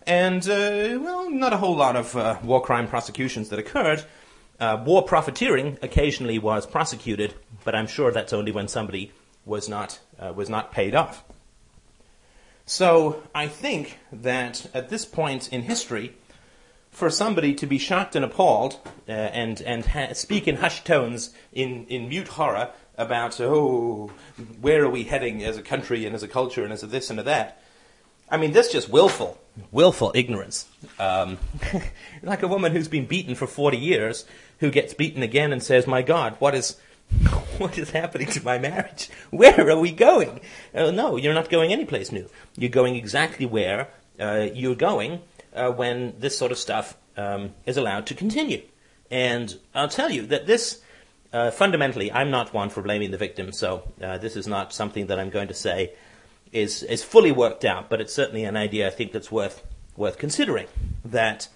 And, 0.07 0.43
uh, 0.49 0.99
well, 1.01 1.31
not 1.31 1.53
a 1.53 1.57
whole 1.57 1.77
lot 1.77 1.97
of 1.97 2.17
uh, 2.17 2.39
war 2.43 2.63
crime 2.63 2.89
prosecutions 2.89 3.49
that 3.51 3.59
occurred. 3.59 4.05
Uh, 4.59 4.83
war 4.85 5.03
profiteering 5.03 5.79
occasionally 5.83 6.39
was 6.39 6.67
prosecuted, 6.67 7.35
but 7.65 7.75
I'm 7.75 7.87
sure 7.87 8.13
that's 8.13 8.33
only 8.33 8.53
when 8.53 8.69
somebody 8.69 9.13
was 9.45 9.69
not, 9.69 9.99
uh, 10.19 10.33
was 10.35 10.49
not 10.49 10.73
paid 10.73 10.95
off. 10.95 11.25
So 12.67 13.23
I 13.35 13.49
think 13.49 13.99
that 14.13 14.67
at 14.73 14.91
this 14.91 15.05
point 15.05 15.53
in 15.53 15.63
history, 15.63 16.15
for 16.91 17.11
somebody 17.11 17.55
to 17.55 17.67
be 17.67 17.79
shocked 17.79 18.17
and 18.17 18.25
appalled 18.25 18.79
uh, 19.09 19.13
and 19.13 19.61
and 19.63 19.87
ha- 19.87 20.13
speak 20.13 20.49
in 20.49 20.57
hushed 20.57 20.85
tones 20.85 21.33
in, 21.53 21.87
in 21.87 22.09
mute 22.09 22.29
horror 22.29 22.71
about 22.99 23.41
oh 23.41 24.11
where 24.61 24.85
are 24.85 24.91
we 24.91 25.05
heading 25.05 25.43
as 25.43 25.57
a 25.57 25.63
country 25.63 26.05
and 26.05 26.15
as 26.15 26.23
a 26.23 26.29
culture 26.29 26.65
and 26.65 26.73
as 26.73 26.83
a 26.83 26.87
this 26.87 27.11
and 27.11 27.21
a 27.21 27.23
that? 27.23 27.63
I 28.29 28.37
mean 28.37 28.53
this 28.53 28.73
just 28.73 28.89
willful 28.89 29.39
willful 29.71 30.13
ignorance. 30.15 30.67
Um, 30.99 31.39
like 32.23 32.43
a 32.43 32.49
woman 32.49 32.73
who's 32.73 32.89
been 32.89 33.07
beaten 33.07 33.35
for 33.35 33.47
40 33.47 33.77
years 33.77 34.25
who 34.59 34.71
gets 34.71 34.95
beaten 34.95 35.23
again 35.23 35.53
and 35.53 35.63
says 35.63 35.87
my 35.87 36.03
god 36.03 36.37
what 36.39 36.55
is 36.55 36.77
what 37.59 37.79
is 37.79 37.91
happening 37.91 38.29
to 38.29 38.45
my 38.45 38.59
marriage? 38.59 39.11
Where 39.31 39.71
are 39.71 39.79
we 39.79 39.93
going? 39.93 40.41
Uh, 40.75 40.91
no 40.91 41.17
you're 41.17 41.35
not 41.35 41.51
going 41.51 41.73
anyplace 41.73 42.11
new. 42.13 42.29
You're 42.57 42.71
going 42.71 42.97
exactly 42.97 43.47
where 43.47 43.89
uh, 44.19 44.49
you're 44.53 44.75
going 44.75 45.23
uh, 45.55 45.71
when 45.71 46.15
this 46.19 46.37
sort 46.37 46.53
of 46.53 46.59
stuff 46.59 46.97
um, 47.17 47.55
is 47.67 47.77
allowed 47.77 48.07
to 48.07 48.15
continue. 48.15 48.63
And 49.11 49.59
I'll 49.75 49.89
tell 49.89 50.11
you 50.11 50.27
that 50.27 50.47
this, 50.47 50.81
uh, 51.33 51.51
fundamentally, 51.51 52.13
I'm 52.13 52.31
not 52.31 52.55
one 52.55 52.71
for 52.71 52.83
blaming 52.83 53.11
the 53.11 53.19
victim, 53.19 53.53
so 53.53 53.91
uh, 54.01 54.19
this 54.19 54.37
is 54.37 54.47
not 54.47 54.73
something 54.73 55.07
that 55.07 55.19
I'm 55.19 55.31
going 55.31 55.49
to 55.49 55.55
say 55.55 55.93
is, 56.53 56.83
is 56.83 57.03
fully 57.03 57.33
worked 57.33 57.65
out, 57.65 57.91
but 57.91 58.01
it's 58.01 58.13
certainly 58.13 58.45
an 58.45 58.57
idea 58.57 58.87
I 58.87 58.91
think 58.91 59.13
that's 59.13 59.31
worth, 59.31 59.65
worth 59.97 60.19
considering. 60.19 60.67
That 61.05 61.49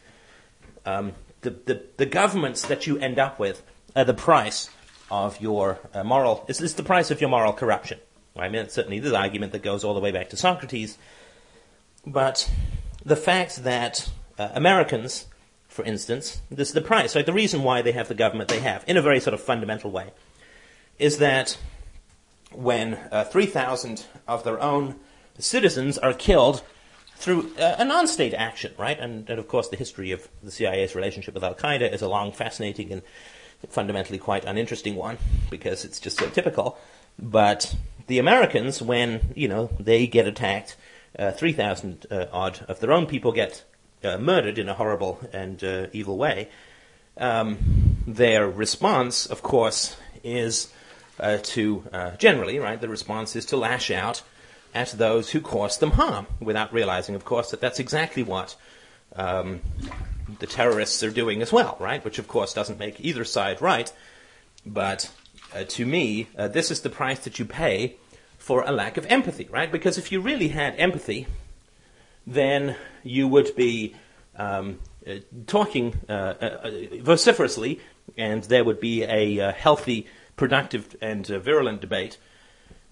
um, 0.84 1.12
the, 1.42 1.50
the, 1.50 1.82
the, 1.96 2.06
governments 2.06 2.62
that 2.66 2.86
you 2.86 2.98
end 2.98 3.18
up 3.18 3.38
with 3.38 3.62
are 3.94 4.04
the 4.04 4.14
price 4.14 4.70
of 5.10 5.40
your 5.40 5.78
uh, 5.92 6.02
moral, 6.02 6.44
it's, 6.48 6.60
it's 6.60 6.74
the 6.74 6.82
price 6.82 7.10
of 7.10 7.20
your 7.20 7.30
moral 7.30 7.52
corruption. 7.52 7.98
I 8.36 8.48
mean, 8.48 8.62
it's 8.62 8.74
certainly 8.74 8.98
the 8.98 9.16
argument 9.16 9.52
that 9.52 9.62
goes 9.62 9.84
all 9.84 9.94
the 9.94 10.00
way 10.00 10.10
back 10.10 10.30
to 10.30 10.36
Socrates. 10.36 10.98
But 12.06 12.50
the 13.04 13.16
fact 13.16 13.64
that 13.64 14.10
uh, 14.38 14.48
Americans, 14.54 15.26
for 15.68 15.84
instance, 15.84 16.40
this 16.50 16.68
is 16.68 16.74
the 16.74 16.80
price, 16.80 17.14
right? 17.14 17.26
The 17.26 17.32
reason 17.32 17.62
why 17.62 17.82
they 17.82 17.92
have 17.92 18.08
the 18.08 18.14
government 18.14 18.48
they 18.48 18.60
have, 18.60 18.84
in 18.86 18.96
a 18.96 19.02
very 19.02 19.20
sort 19.20 19.34
of 19.34 19.40
fundamental 19.40 19.90
way, 19.90 20.10
is 20.98 21.18
that 21.18 21.58
when 22.52 22.94
uh, 23.10 23.24
3,000 23.24 24.06
of 24.28 24.44
their 24.44 24.60
own 24.60 24.96
citizens 25.38 25.98
are 25.98 26.12
killed 26.12 26.62
through 27.16 27.52
uh, 27.58 27.76
a 27.78 27.84
non-state 27.84 28.34
action, 28.34 28.72
right? 28.78 28.98
And, 28.98 29.28
and, 29.28 29.38
of 29.38 29.48
course, 29.48 29.68
the 29.68 29.76
history 29.76 30.12
of 30.12 30.28
the 30.42 30.50
CIA's 30.50 30.94
relationship 30.94 31.34
with 31.34 31.44
Al 31.44 31.54
Qaeda 31.54 31.92
is 31.92 32.02
a 32.02 32.08
long, 32.08 32.32
fascinating, 32.32 32.92
and 32.92 33.02
fundamentally 33.68 34.18
quite 34.18 34.44
uninteresting 34.44 34.94
one 34.94 35.18
because 35.50 35.84
it's 35.84 36.00
just 36.00 36.18
so 36.18 36.28
typical. 36.28 36.78
But 37.18 37.74
the 38.06 38.18
Americans, 38.18 38.82
when 38.82 39.32
you 39.34 39.48
know 39.48 39.70
they 39.78 40.06
get 40.06 40.26
attacked 40.26 40.76
uh, 41.18 41.32
3,000 41.32 42.06
uh, 42.10 42.26
odd 42.32 42.64
of 42.68 42.80
their 42.80 42.92
own 42.92 43.06
people 43.06 43.32
get 43.32 43.64
uh, 44.02 44.18
murdered 44.18 44.58
in 44.58 44.68
a 44.68 44.74
horrible 44.74 45.20
and 45.32 45.62
uh, 45.64 45.86
evil 45.92 46.16
way, 46.16 46.48
um, 47.16 47.96
their 48.06 48.48
response, 48.48 49.26
of 49.26 49.42
course, 49.42 49.96
is 50.22 50.72
uh, 51.20 51.38
to 51.42 51.84
generally, 52.18 52.58
right, 52.58 52.80
the 52.80 52.88
response 52.88 53.36
is 53.36 53.46
to 53.46 53.56
lash 53.56 53.90
out 53.90 54.22
at 54.74 54.90
those 54.90 55.30
who 55.30 55.40
caused 55.40 55.80
them 55.80 55.92
harm, 55.92 56.26
without 56.40 56.72
realizing, 56.72 57.14
of 57.14 57.24
course, 57.24 57.52
that 57.52 57.60
that's 57.60 57.78
exactly 57.78 58.24
what 58.24 58.56
um, 59.14 59.60
the 60.40 60.46
terrorists 60.46 61.02
are 61.04 61.10
doing 61.10 61.42
as 61.42 61.52
well, 61.52 61.76
right? 61.78 62.04
Which, 62.04 62.18
of 62.18 62.26
course, 62.26 62.52
doesn't 62.52 62.78
make 62.78 63.00
either 63.00 63.24
side 63.24 63.62
right. 63.62 63.92
But 64.66 65.10
uh, 65.54 65.64
to 65.68 65.86
me, 65.86 66.28
uh, 66.36 66.48
this 66.48 66.70
is 66.70 66.80
the 66.80 66.90
price 66.90 67.20
that 67.20 67.38
you 67.38 67.44
pay 67.44 67.96
for 68.44 68.62
a 68.66 68.72
lack 68.72 68.98
of 68.98 69.06
empathy, 69.06 69.48
right? 69.50 69.72
Because 69.72 69.96
if 69.96 70.12
you 70.12 70.20
really 70.20 70.48
had 70.48 70.74
empathy, 70.76 71.26
then 72.26 72.76
you 73.02 73.26
would 73.26 73.56
be 73.56 73.94
um, 74.36 74.80
uh, 75.06 75.14
talking 75.46 75.98
uh, 76.10 76.12
uh, 76.12 76.70
vociferously, 77.00 77.80
and 78.18 78.42
there 78.44 78.62
would 78.62 78.80
be 78.80 79.02
a 79.02 79.40
uh, 79.40 79.52
healthy, 79.54 80.06
productive, 80.36 80.94
and 81.00 81.30
uh, 81.30 81.38
virulent 81.38 81.80
debate 81.80 82.18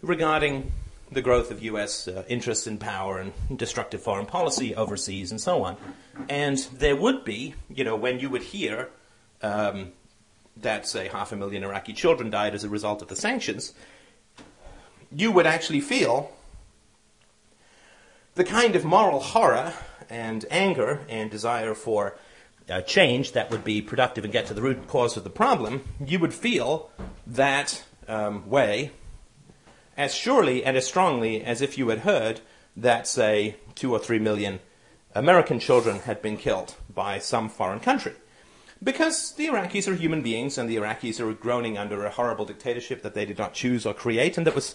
regarding 0.01 0.73
the 1.11 1.21
growth 1.21 1.51
of 1.51 1.63
U.S. 1.65 2.09
Uh, 2.09 2.25
interests 2.29 2.67
in 2.67 2.79
power 2.79 3.19
and 3.19 3.59
destructive 3.59 4.03
foreign 4.03 4.25
policy 4.25 4.75
overseas 4.75 5.31
and 5.31 5.39
so 5.39 5.65
on. 5.65 5.77
And 6.31 6.57
there 6.73 6.97
would 6.97 7.27
be, 7.27 7.55
you 7.69 7.85
know, 7.85 7.97
when 7.97 8.21
you 8.21 8.31
would 8.31 8.43
hear 8.43 8.89
um, 9.43 9.93
that, 10.57 10.89
say, 10.89 11.09
half 11.09 11.31
a 11.31 11.37
million 11.37 11.63
Iraqi 11.63 11.93
children 11.93 12.31
died 12.31 12.55
as 12.55 12.65
a 12.65 12.71
result 12.71 13.03
of 13.03 13.09
the 13.09 13.17
sanctions, 13.17 13.75
you 15.15 15.31
would 15.31 15.47
actually 15.47 15.81
feel 15.81 16.33
the 18.35 18.45
kind 18.45 18.77
of 18.77 18.85
moral 18.85 19.21
horror 19.21 19.75
and 20.09 20.45
anger 20.51 21.01
and 21.09 21.31
desire 21.31 21.75
for 21.75 22.17
uh, 22.71 22.81
change 22.83 23.33
that 23.33 23.51
would 23.51 23.65
be 23.65 23.83
productive 23.83 24.25
and 24.25 24.33
get 24.33 24.47
to 24.47 24.55
the 24.55 24.63
root 24.63 24.87
cause 24.87 25.17
of 25.17 25.25
the 25.25 25.31
problem, 25.31 25.83
you 26.05 26.19
would 26.19 26.33
feel 26.33 26.91
that 27.27 27.85
um, 28.09 28.49
way 28.49 28.91
as 29.97 30.15
surely 30.15 30.65
and 30.65 30.77
as 30.77 30.87
strongly 30.87 31.43
as 31.45 31.61
if 31.61 31.77
you 31.77 31.89
had 31.89 32.01
heard 32.01 32.41
that, 32.77 33.07
say, 33.07 33.57
two 33.75 33.93
or 33.93 33.99
three 33.99 34.19
million 34.19 34.61
American 35.15 35.59
children 35.59 35.99
had 36.01 36.23
been 36.23 36.37
killed 36.37 36.75
by 36.93 37.19
some 37.19 37.49
foreign 37.49 37.81
country. 37.81 38.15
Because 38.83 39.33
the 39.35 39.47
Iraqis 39.47 39.87
are 39.87 39.95
human 39.95 40.23
beings 40.23 40.59
and 40.59 40.69
the 40.69 40.77
Iraqis 40.77 41.21
are 41.21 41.33
groaning 41.35 41.79
under 41.79 42.05
a 42.05 42.11
horrible 42.11 42.45
dictatorship 42.45 43.03
that 43.03 43.15
they 43.15 43.25
did 43.25 43.39
not 43.39 43.55
choose 43.55 43.87
or 43.87 43.95
create 43.95 44.37
and 44.37 44.47
that 44.47 44.55
was 44.55 44.75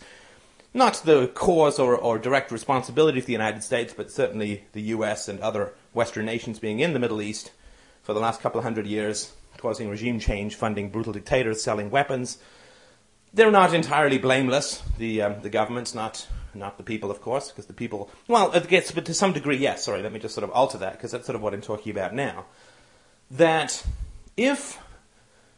not 0.77 1.01
the 1.03 1.27
cause 1.27 1.79
or, 1.79 1.97
or 1.97 2.17
direct 2.17 2.51
responsibility 2.51 3.19
of 3.19 3.25
the 3.25 3.33
United 3.33 3.63
States, 3.63 3.93
but 3.95 4.11
certainly 4.11 4.63
the 4.73 4.81
US 4.93 5.27
and 5.27 5.39
other 5.39 5.73
Western 5.93 6.25
nations 6.25 6.59
being 6.59 6.79
in 6.79 6.93
the 6.93 6.99
Middle 6.99 7.21
East 7.21 7.51
for 8.03 8.13
the 8.13 8.19
last 8.19 8.39
couple 8.39 8.59
of 8.59 8.63
hundred 8.63 8.87
years, 8.87 9.33
causing 9.57 9.89
regime 9.89 10.19
change, 10.19 10.55
funding 10.55 10.89
brutal 10.89 11.11
dictators, 11.11 11.61
selling 11.61 11.89
weapons. 11.89 12.37
They're 13.33 13.51
not 13.51 13.73
entirely 13.73 14.17
blameless. 14.17 14.81
The 14.97 15.21
um, 15.23 15.41
the 15.41 15.49
government's 15.49 15.93
not 15.93 16.25
not 16.53 16.77
the 16.77 16.83
people, 16.83 17.11
of 17.11 17.21
course, 17.21 17.49
because 17.49 17.65
the 17.65 17.73
people. 17.73 18.09
Well, 18.27 18.51
it 18.53 18.67
gets, 18.67 18.91
but 18.91 19.05
to 19.05 19.13
some 19.13 19.33
degree, 19.33 19.57
yes. 19.57 19.83
Sorry, 19.83 20.01
let 20.01 20.13
me 20.13 20.19
just 20.19 20.33
sort 20.33 20.45
of 20.45 20.51
alter 20.51 20.77
that 20.77 20.93
because 20.93 21.11
that's 21.11 21.25
sort 21.25 21.35
of 21.35 21.41
what 21.41 21.53
I'm 21.53 21.61
talking 21.61 21.91
about 21.91 22.13
now. 22.15 22.45
That 23.29 23.85
if 24.37 24.79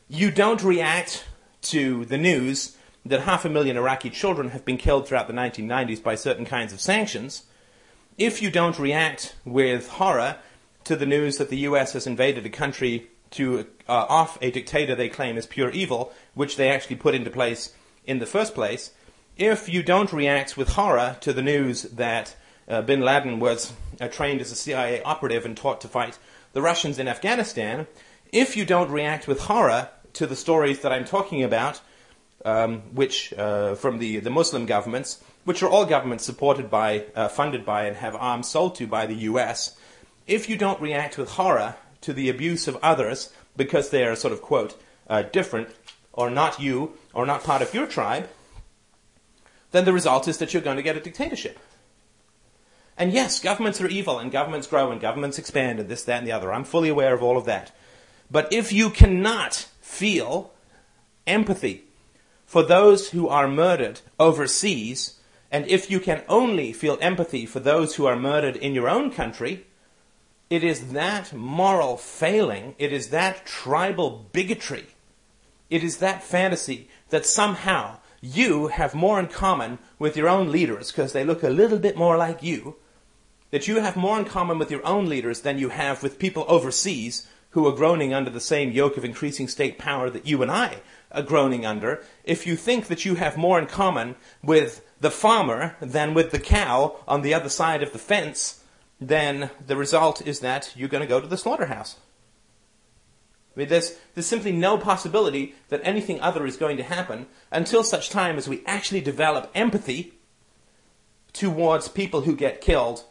you 0.07 0.32
don't 0.32 0.63
react 0.63 1.26
to 1.61 2.05
the 2.05 2.17
news 2.17 2.76
that 3.05 3.21
half 3.21 3.45
a 3.45 3.49
million 3.49 3.77
Iraqi 3.77 4.09
children 4.09 4.49
have 4.49 4.65
been 4.65 4.77
killed 4.77 5.07
throughout 5.07 5.27
the 5.27 5.33
1990s 5.33 6.01
by 6.03 6.15
certain 6.15 6.45
kinds 6.45 6.73
of 6.73 6.81
sanctions, 6.81 7.43
if 8.17 8.41
you 8.41 8.51
don't 8.51 8.77
react 8.77 9.35
with 9.45 9.89
horror 9.89 10.37
to 10.83 10.95
the 10.95 11.05
news 11.05 11.37
that 11.37 11.49
the 11.49 11.59
US 11.59 11.93
has 11.93 12.05
invaded 12.05 12.45
a 12.45 12.49
country 12.49 13.07
to 13.31 13.67
uh, 13.87 14.05
off 14.09 14.37
a 14.41 14.51
dictator 14.51 14.95
they 14.95 15.09
claim 15.09 15.37
is 15.37 15.45
pure 15.45 15.69
evil, 15.69 16.11
which 16.33 16.57
they 16.57 16.69
actually 16.69 16.95
put 16.95 17.15
into 17.15 17.29
place 17.29 17.73
in 18.05 18.19
the 18.19 18.25
first 18.25 18.55
place, 18.55 18.91
if 19.37 19.69
you 19.69 19.83
don't 19.83 20.11
react 20.11 20.57
with 20.57 20.69
horror 20.69 21.17
to 21.21 21.31
the 21.31 21.41
news 21.41 21.83
that 21.83 22.35
uh, 22.67 22.81
bin 22.81 23.01
Laden 23.01 23.39
was 23.39 23.73
uh, 24.01 24.07
trained 24.07 24.41
as 24.41 24.51
a 24.51 24.55
CIA 24.55 25.01
operative 25.03 25.45
and 25.45 25.55
taught 25.55 25.81
to 25.81 25.87
fight 25.87 26.17
the 26.53 26.61
Russians 26.61 26.99
in 26.99 27.07
Afghanistan, 27.07 27.87
if 28.31 28.57
you 28.57 28.65
don't 28.65 28.91
react 28.91 29.27
with 29.27 29.41
horror 29.41 29.89
to 30.13 30.27
the 30.27 30.35
stories 30.35 30.81
that 30.81 30.91
I'm 30.91 31.05
talking 31.05 31.43
about, 31.43 31.81
um, 32.45 32.81
which 32.93 33.33
uh, 33.33 33.75
from 33.75 33.99
the, 33.99 34.19
the 34.19 34.29
Muslim 34.29 34.65
governments, 34.65 35.21
which 35.45 35.63
are 35.63 35.69
all 35.69 35.85
governments 35.85 36.25
supported 36.25 36.69
by, 36.69 37.05
uh, 37.15 37.27
funded 37.27 37.65
by, 37.65 37.85
and 37.85 37.97
have 37.97 38.15
arms 38.15 38.47
sold 38.47 38.75
to 38.75 38.87
by 38.87 39.05
the 39.05 39.15
US, 39.15 39.77
if 40.27 40.49
you 40.49 40.57
don't 40.57 40.81
react 40.81 41.17
with 41.17 41.31
horror 41.31 41.75
to 42.01 42.13
the 42.13 42.29
abuse 42.29 42.67
of 42.67 42.77
others 42.81 43.33
because 43.57 43.89
they 43.89 44.05
are 44.05 44.15
sort 44.15 44.33
of, 44.33 44.41
quote, 44.41 44.79
uh, 45.09 45.23
different, 45.23 45.69
or 46.13 46.29
not 46.29 46.59
you, 46.59 46.93
or 47.13 47.25
not 47.25 47.43
part 47.43 47.61
of 47.61 47.73
your 47.73 47.87
tribe, 47.87 48.29
then 49.71 49.85
the 49.85 49.93
result 49.93 50.27
is 50.27 50.37
that 50.37 50.53
you're 50.53 50.63
going 50.63 50.77
to 50.77 50.83
get 50.83 50.97
a 50.97 51.01
dictatorship. 51.01 51.59
And 52.97 53.13
yes, 53.13 53.39
governments 53.39 53.79
are 53.79 53.87
evil, 53.87 54.19
and 54.19 54.31
governments 54.31 54.67
grow, 54.67 54.91
and 54.91 54.99
governments 54.99 55.39
expand, 55.39 55.79
and 55.79 55.89
this, 55.89 56.03
that, 56.03 56.19
and 56.19 56.27
the 56.27 56.31
other. 56.31 56.51
I'm 56.51 56.65
fully 56.65 56.89
aware 56.89 57.13
of 57.13 57.23
all 57.23 57.37
of 57.37 57.45
that. 57.45 57.75
But 58.29 58.51
if 58.51 58.73
you 58.73 58.89
cannot 58.89 59.67
feel 59.81 60.51
empathy 61.25 61.85
for 62.49 62.63
those 62.63 63.11
who 63.11 63.27
are 63.27 63.47
murdered 63.47 64.01
overseas, 64.19 65.19
and 65.51 65.67
if 65.67 65.91
you 65.91 65.99
can 65.99 66.23
only 66.27 66.73
feel 66.73 66.97
empathy 66.99 67.45
for 67.45 67.59
those 67.59 67.93
who 67.93 68.07
are 68.07 68.15
murdered 68.15 68.55
in 68.55 68.73
your 68.73 68.89
own 68.89 69.11
country, 69.11 69.67
it 70.49 70.63
is 70.63 70.93
that 70.93 71.31
moral 71.31 71.95
failing, 71.95 72.73
it 72.79 72.91
is 72.91 73.09
that 73.09 73.45
tribal 73.45 74.25
bigotry, 74.33 74.87
it 75.69 75.83
is 75.83 75.97
that 75.97 76.23
fantasy 76.23 76.89
that 77.09 77.23
somehow 77.23 77.97
you 78.19 78.69
have 78.69 78.95
more 78.95 79.19
in 79.19 79.27
common 79.27 79.77
with 79.99 80.17
your 80.17 80.27
own 80.27 80.51
leaders 80.51 80.91
because 80.91 81.13
they 81.13 81.23
look 81.23 81.43
a 81.43 81.51
little 81.51 81.77
bit 81.77 81.95
more 81.95 82.17
like 82.17 82.41
you, 82.41 82.77
that 83.51 83.67
you 83.67 83.79
have 83.79 83.95
more 83.95 84.17
in 84.17 84.25
common 84.25 84.57
with 84.57 84.71
your 84.71 84.83
own 84.87 85.07
leaders 85.07 85.41
than 85.41 85.59
you 85.59 85.69
have 85.69 86.01
with 86.01 86.17
people 86.17 86.45
overseas 86.47 87.27
who 87.51 87.67
are 87.67 87.75
groaning 87.75 88.11
under 88.11 88.31
the 88.31 88.39
same 88.39 88.71
yoke 88.71 88.97
of 88.97 89.05
increasing 89.05 89.47
state 89.47 89.77
power 89.77 90.09
that 90.09 90.25
you 90.25 90.41
and 90.41 90.49
I 90.49 90.81
are 91.12 91.22
groaning 91.22 91.66
under, 91.66 92.03
if 92.24 92.45
you 92.45 92.55
think 92.55 92.88
that 92.88 93.05
you 93.05 93.16
have 93.16 93.38
more 93.38 93.60
in 93.60 93.66
common 93.66 94.16
with 94.43 94.86
the 94.99 95.12
farmer 95.12 95.76
than 95.82 96.14
with 96.14 96.32
the 96.32 96.39
cow 96.39 96.97
on 97.07 97.22
the 97.22 97.34
other 97.34 97.49
side 97.49 97.82
of 97.82 97.93
the 97.93 97.99
fence, 97.99 98.64
then 98.99 99.49
the 99.66 99.76
result 99.76 100.26
is 100.28 100.41
that 100.41 100.74
you're 100.76 100.89
going 100.89 101.01
to 101.01 101.07
go 101.07 101.22
to 101.22 101.28
the 101.28 101.38
slaughterhouse. 101.38 101.95
I 103.55 103.60
mean, 103.60 103.70
there's, 103.70 103.97
there's 104.14 104.28
simply 104.28 104.51
no 104.51 104.78
possibility 104.78 105.55
that 105.70 105.82
anything 105.84 106.22
other 106.22 106.45
is 106.45 106.57
going 106.57 106.78
to 106.78 106.84
happen 106.84 107.26
until 107.51 107.84
such 107.84 108.10
time 108.10 108.38
as 108.38 108.47
we 108.47 108.64
actually 108.66 109.01
develop 109.01 109.49
empathy 109.55 110.14
towards 111.34 111.88
people 111.88 112.22
who 112.22 112.36
get 112.36 112.62
killed, 112.62 113.03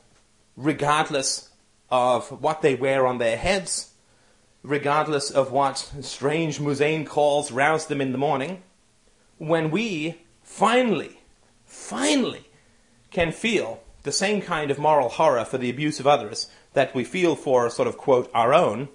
regardless 0.56 1.50
of 1.90 2.28
what 2.42 2.62
they 2.62 2.74
wear 2.74 3.06
on 3.06 3.18
their 3.18 3.36
heads, 3.36 3.87
regardless 4.68 5.30
of 5.30 5.50
what 5.50 5.90
strange 6.02 6.58
muezzin 6.58 7.06
calls 7.06 7.50
rouse 7.50 7.86
them 7.86 8.02
in 8.02 8.12
the 8.12 8.18
morning. 8.18 8.62
When 9.38 9.70
we 9.70 10.20
finally, 10.42 11.20
finally 11.64 12.44
can 13.10 13.32
feel 13.32 13.82
the 14.02 14.12
same 14.12 14.42
kind 14.42 14.70
of 14.70 14.78
moral 14.78 15.08
horror 15.08 15.46
for 15.46 15.56
the 15.56 15.70
abuse 15.70 15.98
of 16.00 16.06
others 16.06 16.50
that 16.74 16.94
we 16.94 17.02
feel 17.02 17.34
for 17.34 17.70
sort 17.70 17.88
of 17.88 17.96
quote 17.96 18.30
our 18.34 18.52
own, 18.52 18.90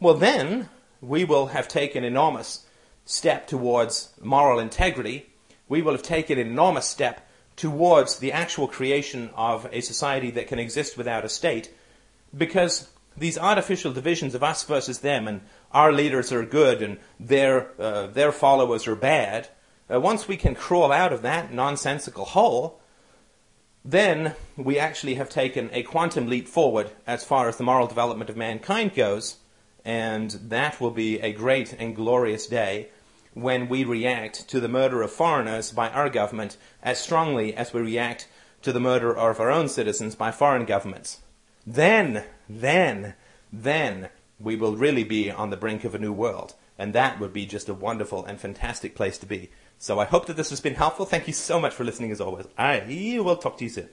well 0.00 0.14
then 0.14 0.70
we 1.02 1.24
will 1.24 1.48
have 1.48 1.68
taken 1.68 2.02
enormous 2.02 2.64
step 3.04 3.46
towards 3.46 4.14
moral 4.22 4.58
integrity. 4.58 5.26
We 5.68 5.82
will 5.82 5.92
have 5.92 6.02
taken 6.02 6.38
an 6.38 6.46
enormous 6.46 6.86
step 6.86 7.28
towards 7.54 8.18
the 8.18 8.32
actual 8.32 8.66
creation 8.66 9.28
of 9.34 9.68
a 9.72 9.82
society 9.82 10.30
that 10.30 10.46
can 10.48 10.58
exist 10.58 10.96
without 10.96 11.26
a 11.26 11.28
state 11.28 11.70
because 12.36 12.88
these 13.16 13.38
artificial 13.38 13.92
divisions 13.92 14.34
of 14.34 14.42
us 14.42 14.64
versus 14.64 15.00
them 15.00 15.28
and 15.28 15.40
our 15.72 15.92
leaders 15.92 16.32
are 16.32 16.44
good 16.44 16.82
and 16.82 16.98
their, 17.18 17.70
uh, 17.80 18.06
their 18.06 18.32
followers 18.32 18.86
are 18.86 18.96
bad, 18.96 19.48
uh, 19.92 20.00
once 20.00 20.28
we 20.28 20.36
can 20.36 20.54
crawl 20.54 20.92
out 20.92 21.12
of 21.12 21.22
that 21.22 21.52
nonsensical 21.52 22.24
hole, 22.24 22.80
then 23.84 24.34
we 24.56 24.78
actually 24.78 25.14
have 25.14 25.28
taken 25.28 25.70
a 25.72 25.82
quantum 25.82 26.28
leap 26.28 26.46
forward 26.46 26.90
as 27.06 27.24
far 27.24 27.48
as 27.48 27.56
the 27.56 27.64
moral 27.64 27.86
development 27.86 28.30
of 28.30 28.36
mankind 28.36 28.94
goes, 28.94 29.36
and 29.84 30.30
that 30.30 30.80
will 30.80 30.90
be 30.90 31.18
a 31.20 31.32
great 31.32 31.72
and 31.72 31.96
glorious 31.96 32.46
day 32.46 32.88
when 33.34 33.68
we 33.68 33.84
react 33.84 34.48
to 34.48 34.60
the 34.60 34.68
murder 34.68 35.02
of 35.02 35.10
foreigners 35.10 35.72
by 35.72 35.88
our 35.90 36.10
government 36.10 36.56
as 36.82 37.00
strongly 37.00 37.54
as 37.54 37.72
we 37.72 37.80
react 37.80 38.28
to 38.62 38.72
the 38.72 38.80
murder 38.80 39.16
of 39.16 39.40
our 39.40 39.50
own 39.50 39.68
citizens 39.68 40.14
by 40.14 40.30
foreign 40.30 40.66
governments. 40.66 41.20
Then, 41.66 42.24
then, 42.58 43.14
then 43.52 44.08
we 44.38 44.56
will 44.56 44.76
really 44.76 45.04
be 45.04 45.30
on 45.30 45.50
the 45.50 45.56
brink 45.56 45.84
of 45.84 45.94
a 45.94 45.98
new 45.98 46.12
world. 46.12 46.54
And 46.78 46.94
that 46.94 47.20
would 47.20 47.32
be 47.32 47.44
just 47.44 47.68
a 47.68 47.74
wonderful 47.74 48.24
and 48.24 48.40
fantastic 48.40 48.94
place 48.94 49.18
to 49.18 49.26
be. 49.26 49.50
So 49.78 49.98
I 49.98 50.06
hope 50.06 50.26
that 50.26 50.36
this 50.36 50.50
has 50.50 50.60
been 50.60 50.74
helpful. 50.74 51.06
Thank 51.06 51.26
you 51.26 51.32
so 51.32 51.60
much 51.60 51.74
for 51.74 51.84
listening 51.84 52.10
as 52.10 52.20
always. 52.20 52.46
I 52.56 53.20
will 53.22 53.36
talk 53.36 53.58
to 53.58 53.64
you 53.64 53.70
soon. 53.70 53.88